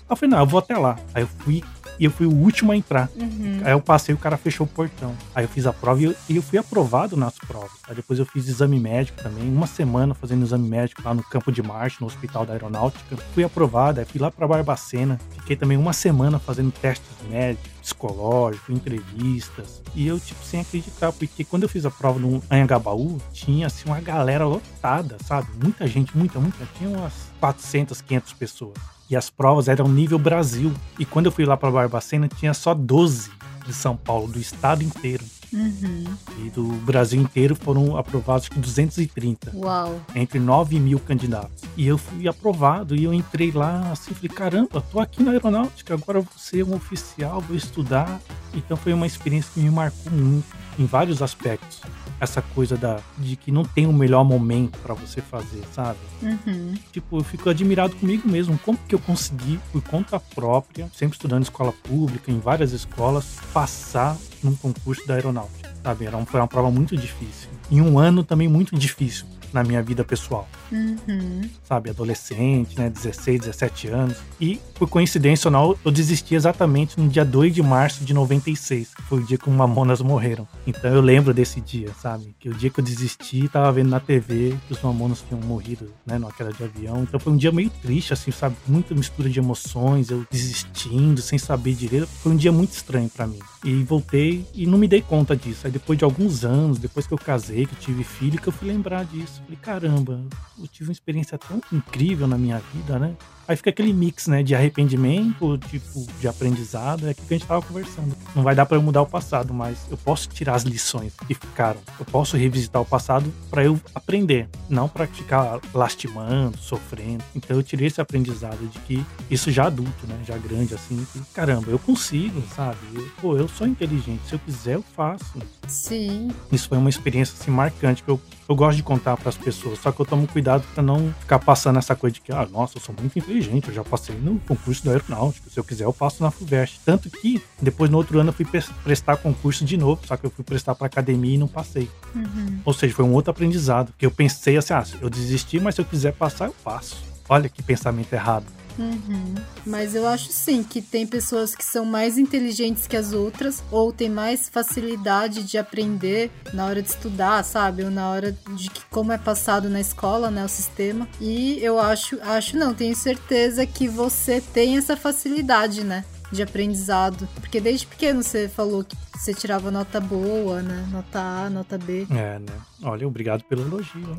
Aí 0.09 0.11
eu 0.11 0.17
falei, 0.17 0.31
não, 0.31 0.39
eu 0.41 0.47
vou 0.47 0.59
até 0.59 0.77
lá. 0.77 0.99
Aí 1.15 1.23
eu 1.23 1.29
fui 1.29 1.63
e 1.99 2.05
eu 2.05 2.11
fui 2.11 2.27
o 2.27 2.35
último 2.35 2.73
a 2.73 2.77
entrar. 2.77 3.09
Uhum. 3.15 3.61
Aí 3.65 3.73
eu 3.73 3.81
passei, 3.81 4.15
o 4.15 4.19
cara 4.19 4.37
fechou 4.37 4.67
o 4.67 4.69
portão. 4.69 5.15
Aí 5.35 5.45
eu 5.45 5.49
fiz 5.49 5.67
a 5.67 5.73
prova 5.73 6.01
e 6.01 6.05
eu, 6.05 6.15
e 6.29 6.37
eu 6.37 6.43
fui 6.43 6.59
aprovado 6.59 7.17
nas 7.17 7.39
provas. 7.39 7.71
Aí 7.89 7.95
depois 7.95 8.19
eu 8.19 8.27
fiz 8.27 8.49
exame 8.49 8.81
médico 8.81 9.23
também, 9.23 9.49
uma 9.49 9.67
semana 9.67 10.15
fazendo 10.15 10.45
exame 10.45 10.69
médico 10.69 11.03
lá 11.05 11.15
no 11.15 11.23
campo 11.23 11.53
de 11.53 11.63
Marte, 11.63 12.01
no 12.01 12.07
Hospital 12.07 12.45
da 12.45 12.55
Aeronáutica. 12.55 13.17
Fui 13.35 13.45
aprovado, 13.45 14.01
aí 14.01 14.07
fui 14.07 14.21
lá 14.21 14.31
para 14.31 14.49
Barbacena, 14.49 15.21
fiquei 15.31 15.55
também 15.55 15.77
uma 15.77 15.93
semana 15.93 16.39
fazendo 16.39 16.73
testes 16.73 17.09
médicos, 17.29 17.71
psicológicos, 17.81 18.75
entrevistas. 18.75 19.83
E 19.95 20.07
eu, 20.07 20.19
tipo, 20.19 20.43
sem 20.45 20.61
acreditar, 20.61 21.13
porque 21.13 21.45
quando 21.45 21.65
eu 21.65 21.69
fiz 21.69 21.87
a 21.87 21.91
prova 21.91 22.19
no 22.19 22.43
Anhangabaú, 22.51 23.19
tinha, 23.33 23.67
assim, 23.67 23.85
uma 23.87 24.01
galera 24.01 24.45
lotada, 24.45 25.19
sabe? 25.25 25.49
Muita 25.63 25.87
gente, 25.87 26.17
muita, 26.17 26.41
muita. 26.41 26.67
Tinha 26.79 26.91
umas 26.91 27.13
400, 27.39 28.01
500 28.01 28.33
pessoas. 28.33 28.75
E 29.13 29.17
as 29.17 29.29
provas 29.29 29.69
eram 29.69 29.87
nível 29.89 30.19
Brasil. 30.19 30.73
E 30.99 31.05
quando 31.05 31.27
eu 31.27 31.33
fui 31.33 31.45
lá 31.45 31.55
para 31.55 31.71
Barbacena, 31.71 32.29
tinha 32.29 32.55
só 32.55 32.73
12 32.73 33.31
de 33.67 33.75
São 33.75 33.95
Paulo, 33.95 34.27
do 34.27 34.41
estado 34.41 34.83
inteiro. 34.83 35.23
Uhum. 35.53 36.05
E 36.39 36.49
do 36.49 36.65
Brasil 36.77 37.21
inteiro 37.21 37.55
foram 37.55 37.99
aprovados 37.99 38.49
que 38.49 38.59
230. 38.59 39.53
Uau. 39.55 40.01
Entre 40.15 40.41
9 40.41 40.81
mil 40.81 40.99
candidatos. 40.99 41.63
E 41.77 41.87
eu 41.87 41.99
fui 41.99 42.27
aprovado 42.27 42.97
e 42.97 43.05
eu 43.05 43.13
entrei 43.13 43.51
lá 43.51 43.93
assim, 43.93 44.15
falei, 44.15 44.31
caramba, 44.31 44.81
tô 44.81 44.99
aqui 44.99 45.23
na 45.23 45.33
aeronáutica, 45.33 45.93
agora 45.93 46.23
vou 46.23 46.33
ser 46.39 46.65
um 46.65 46.75
oficial, 46.75 47.43
vou 47.43 47.55
estudar. 47.55 48.19
Então 48.55 48.79
foi 48.79 48.95
uma 48.95 49.07
experiência 49.07 49.51
que 49.53 49.61
me 49.61 49.71
marcou 49.71 50.11
muito 50.11 50.47
em 50.79 50.87
vários 50.87 51.21
aspectos 51.21 51.83
essa 52.23 52.41
coisa 52.41 52.77
da, 52.77 53.01
de 53.19 53.35
que 53.35 53.51
não 53.51 53.65
tem 53.65 53.85
o 53.85 53.93
melhor 53.93 54.23
momento 54.23 54.79
para 54.79 54.95
você 54.95 55.21
fazer, 55.21 55.61
sabe? 55.75 55.99
Uhum. 56.23 56.75
Tipo, 56.93 57.19
eu 57.19 57.25
fico 57.25 57.51
admirado 57.51 57.97
comigo 57.97 58.29
mesmo. 58.29 58.57
Como 58.59 58.79
que 58.87 58.95
eu 58.95 59.01
consegui, 59.01 59.59
por 59.73 59.83
conta 59.83 60.21
própria, 60.21 60.89
sempre 60.95 61.17
estudando 61.17 61.41
em 61.41 61.43
escola 61.43 61.73
pública, 61.73 62.31
em 62.31 62.39
várias 62.39 62.71
escolas, 62.71 63.41
passar 63.53 64.17
num 64.41 64.55
concurso 64.55 65.05
da 65.05 65.15
aeronáutica, 65.15 65.75
sabe? 65.83 66.05
Era, 66.05 66.25
foi 66.25 66.39
uma 66.39 66.47
prova 66.47 66.71
muito 66.71 66.97
difícil. 66.97 67.49
Em 67.69 67.81
um 67.81 67.99
ano 67.99 68.23
também 68.23 68.47
muito 68.47 68.77
difícil 68.79 69.27
na 69.53 69.63
minha 69.63 69.83
vida 69.83 70.05
pessoal. 70.05 70.49
Uhum. 70.71 71.49
Sabe, 71.65 71.91
adolescente, 71.91 72.79
né, 72.79 72.91
16, 72.91 73.41
17 73.41 73.89
anos. 73.89 74.17
E, 74.41 74.61
por 74.75 74.89
coincidência 74.89 75.49
ou 75.49 75.53
não, 75.53 75.77
eu 75.85 75.91
desisti 75.91 76.35
exatamente 76.35 76.99
no 76.99 77.09
dia 77.09 77.25
2 77.25 77.55
de 77.55 77.63
março 77.63 78.05
de 78.05 78.15
96. 78.15 78.91
Foi 79.09 79.21
o 79.21 79.27
dia 79.27 79.39
que 79.39 79.49
os 79.49 79.55
Mamonas 79.55 80.01
morreram. 80.01 80.47
Então 80.67 80.93
eu 80.93 81.01
lembro 81.01 81.35
desse 81.35 81.61
dia, 81.61 81.91
sabe? 82.01 82.35
Que 82.39 82.49
o 82.49 82.55
dia 82.55 82.71
que 82.71 82.81
eu 82.81 82.85
desisti, 82.85 83.49
tava 83.49 83.71
vendo 83.73 83.91
na 83.91 84.01
TV 84.01 84.57
que 84.67 84.73
os 84.73 84.83
Mamonas 84.83 85.25
tinham 85.27 85.41
morrido, 85.43 85.93
né, 86.07 86.19
numa 86.19 86.33
queda 86.33 86.53
de 86.53 86.65
avião. 86.65 87.03
Então 87.03 87.19
foi 87.21 87.33
um 87.33 87.37
dia 87.37 87.53
meio 87.53 87.71
triste, 87.83 88.13
assim, 88.13 88.31
sabe? 88.31 88.57
Muita 88.67 88.95
mistura 88.95 89.29
de 89.29 89.39
emoções, 89.39 90.11
eu 90.11 90.27
desistindo, 90.31 91.21
sem 91.21 91.39
saber 91.39 91.75
direito. 91.75 92.07
Foi 92.07 92.33
um 92.33 92.37
dia 92.37 92.53
muito 92.53 92.73
estranho 92.73 93.09
para 93.09 93.27
mim. 93.27 93.39
E 93.65 93.83
voltei 93.85 94.45
e 94.55 94.67
não 94.67 94.79
me 94.79 94.89
dei 94.89 95.03
conta 95.03 95.37
disso. 95.37 95.67
Aí 95.67 95.73
depois 95.73 95.99
de 95.99 96.05
alguns 96.05 96.45
anos, 96.45 96.79
depois 96.79 97.07
que 97.07 97.15
eu 97.15 97.19
casei, 97.19 97.67
que 97.67 97.75
eu 97.75 97.79
tive 97.79 98.05
filho, 98.05 98.41
que 98.41 98.49
eu 98.49 98.53
fui 98.53 98.69
lembrar 98.69 99.05
disso. 99.05 99.42
Falei, 99.45 99.59
caramba, 99.61 100.25
eu 100.59 100.67
tive 100.69 100.89
uma 100.89 100.93
experiência 100.93 101.37
tão 101.37 101.61
incrível 101.73 102.27
na 102.27 102.39
minha 102.39 102.59
vida, 102.59 102.99
né? 102.99 103.17
Aí 103.47 103.57
fica 103.57 103.71
aquele 103.71 103.93
mix, 103.93 104.27
né, 104.27 104.43
de 104.43 104.55
arrependimento, 104.55 105.59
tipo, 105.59 106.07
de 106.21 106.29
aprendizado, 106.29 107.07
é 107.07 107.11
aquilo 107.11 107.27
que 107.27 107.35
a 107.35 107.39
gente 107.39 107.47
tava 107.47 107.63
conversando. 107.63 108.15
Não 108.35 108.43
vai 108.43 108.55
dar 108.55 108.67
para 108.67 108.77
eu 108.77 108.83
mudar 108.83 109.03
o 109.03 109.07
passado, 109.07 109.53
mas 109.53 109.79
eu 109.91 109.97
posso 109.97 110.29
tirar 110.29 110.55
as 110.55 110.63
lições 110.63 111.13
que 111.27 111.35
ficaram. 111.35 111.81
Eu 111.99 112.05
posso 112.05 112.37
revisitar 112.37 112.81
o 112.81 112.85
passado 112.85 113.33
para 113.51 113.65
eu 113.65 113.81
aprender, 113.95 114.49
não 114.69 114.89
para 114.89 115.07
ficar 115.07 115.61
lastimando, 115.75 116.57
sofrendo. 116.59 117.25
Então 117.35 117.57
eu 117.57 117.63
tirei 117.63 117.89
esse 117.89 118.01
aprendizado 118.01 118.67
de 118.69 118.79
que 118.81 119.05
isso 119.31 119.51
já 119.51 119.67
adulto, 119.67 120.07
né, 120.07 120.19
já 120.27 120.37
grande 120.39 120.75
assim, 120.75 121.07
que, 121.13 121.21
caramba, 121.35 121.71
eu 121.71 121.79
consigo, 121.79 122.43
sabe? 122.55 122.79
Eu, 122.95 123.09
pô, 123.21 123.37
eu 123.37 123.49
sou 123.49 123.67
inteligente, 123.67 124.23
se 124.27 124.35
eu 124.35 124.39
quiser 124.39 124.77
eu 124.77 124.85
faço. 124.97 125.39
Sim. 125.67 126.31
Isso 126.51 126.69
foi 126.69 126.79
uma 126.79 126.91
experiência 126.91 127.35
assim 127.39 127.51
marcante 127.51 128.03
que 128.03 128.11
eu 128.11 128.21
eu 128.53 128.57
gosto 128.57 128.77
de 128.77 128.83
contar 128.83 129.17
para 129.17 129.31
as 129.31 129.37
pessoas, 129.37 129.79
só 129.79 129.91
que 129.91 130.01
eu 130.01 130.05
tomo 130.05 130.27
cuidado 130.27 130.63
para 130.75 130.83
não 130.83 131.13
ficar 131.21 131.39
passando 131.39 131.79
essa 131.79 131.97
coisa 131.97 132.15
de 132.15 132.21
que, 132.21 132.33
ah, 132.33 132.47
nossa, 132.51 132.77
eu 132.77 132.83
sou 132.83 132.95
muito 132.99 133.19
inteligente 133.19 133.32
falei, 133.33 133.41
gente, 133.41 133.69
eu 133.69 133.75
já 133.75 133.83
passei 133.83 134.15
no 134.17 134.39
concurso 134.41 134.85
da 134.85 134.93
aeronáutica. 134.93 135.49
Se 135.51 135.59
eu 135.59 135.65
quiser, 135.65 135.85
eu 135.85 135.93
passo 135.93 136.23
na 136.23 136.31
FUVEST. 136.31 136.81
Tanto 136.85 137.11
que 137.11 137.43
depois 137.61 137.91
no 137.91 137.97
outro 137.97 138.19
ano 138.19 138.29
eu 138.29 138.33
fui 138.33 138.47
prestar 138.85 139.17
concurso 139.17 139.65
de 139.65 139.77
novo, 139.77 140.07
só 140.07 140.17
que 140.17 140.27
eu 140.27 140.31
fui 140.31 140.45
prestar 140.45 140.75
para 140.75 140.87
academia 140.87 141.35
e 141.35 141.39
não 141.39 141.49
passei. 141.49 141.89
Uhum. 142.15 142.61
Ou 142.65 142.73
seja, 142.73 142.95
foi 142.95 143.05
um 143.05 143.13
outro 143.13 143.31
aprendizado. 143.31 143.93
Que 143.97 144.05
eu 144.05 144.11
pensei 144.11 144.57
assim, 144.57 144.75
ah, 144.75 144.85
eu 145.01 145.09
desisti, 145.09 145.59
mas 145.59 145.75
se 145.75 145.81
eu 145.81 145.85
quiser 145.85 146.13
passar, 146.13 146.47
eu 146.47 146.55
passo. 146.63 147.12
Olha 147.29 147.49
que 147.49 147.63
pensamento 147.63 148.13
errado. 148.13 148.47
Uhum. 148.79 149.35
Mas 149.67 149.95
eu 149.95 150.07
acho 150.07 150.33
sim 150.33 150.63
que 150.63 150.81
tem 150.81 151.07
pessoas 151.07 151.55
que 151.55 151.65
são 151.65 151.85
mais 151.85 152.19
inteligentes 152.19 152.87
que 152.87 152.97
as 152.97 153.13
outras 153.13 153.63
ou 153.71 153.93
tem 153.93 154.09
mais 154.09 154.49
facilidade 154.49 155.43
de 155.43 155.59
aprender 155.59 156.31
na 156.53 156.67
hora 156.67 156.83
de 156.83 156.89
estudar, 156.89 157.45
sabe? 157.45 157.85
Ou 157.85 157.91
na 157.91 158.09
hora 158.09 158.33
de 158.33 158.71
que, 158.71 158.83
como 158.91 159.13
é 159.13 159.19
passado 159.19 159.69
na 159.69 159.81
escola, 159.81 160.31
né, 160.31 160.45
o 160.45 160.49
sistema. 160.49 161.09
E 161.21 161.59
eu 161.63 161.79
acho, 161.79 162.19
acho 162.23 162.57
não, 162.57 162.75
tenho 162.75 162.97
certeza 162.97 163.67
que 163.67 163.89
você 163.89 164.41
tem 164.41 164.77
essa 164.77 164.97
facilidade, 164.97 165.85
né? 165.85 166.05
de 166.33 166.43
aprendizado. 166.43 167.29
Porque 167.35 167.61
desde 167.61 167.87
pequeno 167.87 168.23
você 168.23 168.49
falou 168.49 168.83
que 168.83 168.97
você 169.15 169.35
tirava 169.35 169.71
nota 169.71 170.01
boa, 170.01 170.63
né? 170.63 170.89
Nota 170.91 171.21
A, 171.21 171.51
nota 171.51 171.77
B. 171.77 172.07
É, 172.11 172.39
né? 172.39 172.55
Olha, 172.83 173.07
obrigado 173.07 173.45
pelo 173.45 173.61
elogio. 173.61 174.19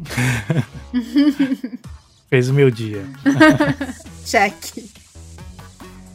Fez 2.34 2.50
o 2.50 2.54
meu 2.56 2.72
dia. 2.72 3.06
Check. 4.26 4.90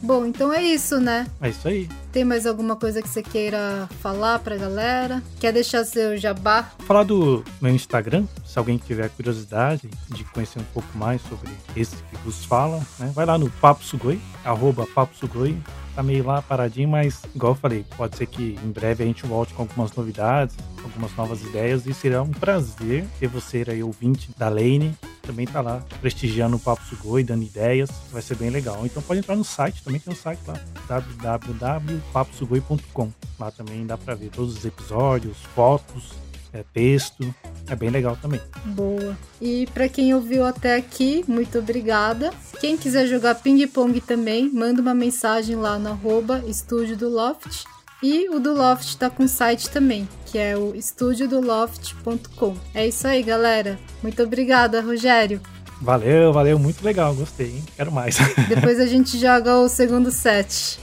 Bom, 0.01 0.25
então 0.25 0.51
é 0.51 0.61
isso, 0.61 0.99
né? 0.99 1.25
É 1.39 1.47
isso 1.47 1.65
aí. 1.65 1.87
Tem 2.11 2.25
mais 2.25 2.45
alguma 2.45 2.75
coisa 2.75 3.01
que 3.01 3.07
você 3.07 3.23
queira 3.23 3.87
falar 4.01 4.39
pra 4.39 4.57
galera? 4.57 5.23
Quer 5.39 5.53
deixar 5.53 5.85
seu 5.85 6.17
jabá? 6.17 6.71
Falar 6.79 7.03
do 7.03 7.41
meu 7.61 7.73
Instagram, 7.73 8.25
se 8.45 8.59
alguém 8.59 8.77
tiver 8.77 9.07
curiosidade 9.11 9.89
de 10.09 10.25
conhecer 10.25 10.59
um 10.59 10.65
pouco 10.73 10.89
mais 10.97 11.21
sobre 11.21 11.51
esse 11.73 11.95
que 11.95 12.17
vos 12.25 12.43
fala, 12.43 12.85
né? 12.99 13.09
Vai 13.15 13.25
lá 13.25 13.37
no 13.37 13.49
Papo 13.49 13.85
Sugoi, 13.85 14.19
arroba 14.43 14.85
Papo 14.87 15.15
Sugoi, 15.15 15.57
tá 15.95 16.03
meio 16.03 16.25
lá 16.25 16.41
paradinho, 16.41 16.89
mas 16.89 17.21
igual 17.33 17.53
eu 17.53 17.57
falei, 17.57 17.85
pode 17.95 18.17
ser 18.17 18.25
que 18.25 18.59
em 18.61 18.71
breve 18.71 19.05
a 19.05 19.07
gente 19.07 19.25
volte 19.25 19.53
com 19.53 19.61
algumas 19.61 19.93
novidades, 19.93 20.53
algumas 20.83 21.15
novas 21.15 21.41
ideias 21.43 21.85
e 21.85 21.93
será 21.93 22.21
um 22.21 22.31
prazer 22.31 23.05
ter 23.21 23.27
você 23.27 23.63
aí 23.69 23.81
ouvinte 23.81 24.31
da 24.37 24.49
Lane 24.49 24.93
também 25.29 25.45
tá 25.45 25.61
lá 25.61 25.85
prestigiando 26.01 26.55
o 26.55 26.59
Papo 26.59 26.83
Sugoi, 26.85 27.23
dando 27.23 27.43
ideias, 27.43 27.91
vai 28.11 28.19
ser 28.19 28.35
bem 28.35 28.49
legal. 28.49 28.83
Então 28.83 28.99
pode 29.03 29.19
entrar 29.19 29.35
no 29.35 29.43
site, 29.43 29.83
também 29.83 29.99
tem 29.99 30.11
um 30.11 30.15
site 30.15 30.39
lá, 30.47 30.59
www.paposugoi.com. 30.87 33.11
Lá 33.39 33.51
também 33.51 33.85
dá 33.85 33.95
para 33.95 34.15
ver 34.15 34.31
todos 34.31 34.57
os 34.57 34.65
episódios, 34.65 35.37
fotos, 35.53 36.13
é, 36.51 36.63
texto, 36.73 37.31
é 37.67 37.75
bem 37.75 37.91
legal 37.91 38.17
também. 38.19 38.41
Boa. 38.65 39.15
E 39.39 39.67
para 39.71 39.87
quem 39.87 40.15
ouviu 40.15 40.43
até 40.43 40.75
aqui, 40.75 41.23
muito 41.27 41.59
obrigada. 41.59 42.33
Quem 42.59 42.75
quiser 42.75 43.05
jogar 43.05 43.35
ping-pong 43.35 44.01
também, 44.01 44.51
manda 44.51 44.81
uma 44.81 44.95
mensagem 44.95 45.55
lá 45.55 45.77
no 45.77 45.89
arroba 45.89 46.43
estúdio 46.47 46.97
do 46.97 47.07
Loft. 47.07 47.65
E 48.01 48.29
o 48.29 48.39
do 48.39 48.53
Loft 48.53 48.95
tá 48.95 49.09
com 49.09 49.27
site 49.27 49.69
também, 49.69 50.07
que 50.25 50.37
é 50.37 50.55
o 50.55 50.73
estudiodoloft.com. 50.73 52.55
É 52.73 52.87
isso 52.87 53.05
aí, 53.05 53.21
galera. 53.21 53.77
Muito 54.01 54.23
obrigada, 54.23 54.81
Rogério. 54.81 55.41
Valeu, 55.81 56.31
valeu, 56.31 56.57
muito 56.57 56.83
legal, 56.83 57.13
gostei, 57.13 57.47
hein? 57.47 57.63
Quero 57.75 57.91
mais. 57.91 58.17
Depois 58.47 58.79
a 58.79 58.85
gente 58.85 59.17
joga 59.17 59.57
o 59.57 59.67
segundo 59.67 60.11
set. 60.11 60.79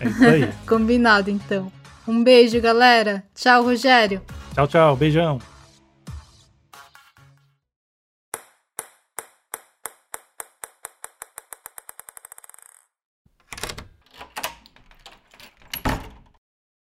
é 0.00 0.08
isso 0.08 0.24
aí. 0.24 0.52
Combinado, 0.66 1.30
então. 1.30 1.70
Um 2.06 2.24
beijo, 2.24 2.60
galera. 2.60 3.22
Tchau, 3.34 3.64
Rogério. 3.64 4.22
Tchau, 4.54 4.66
tchau. 4.66 4.96
Beijão. 4.96 5.38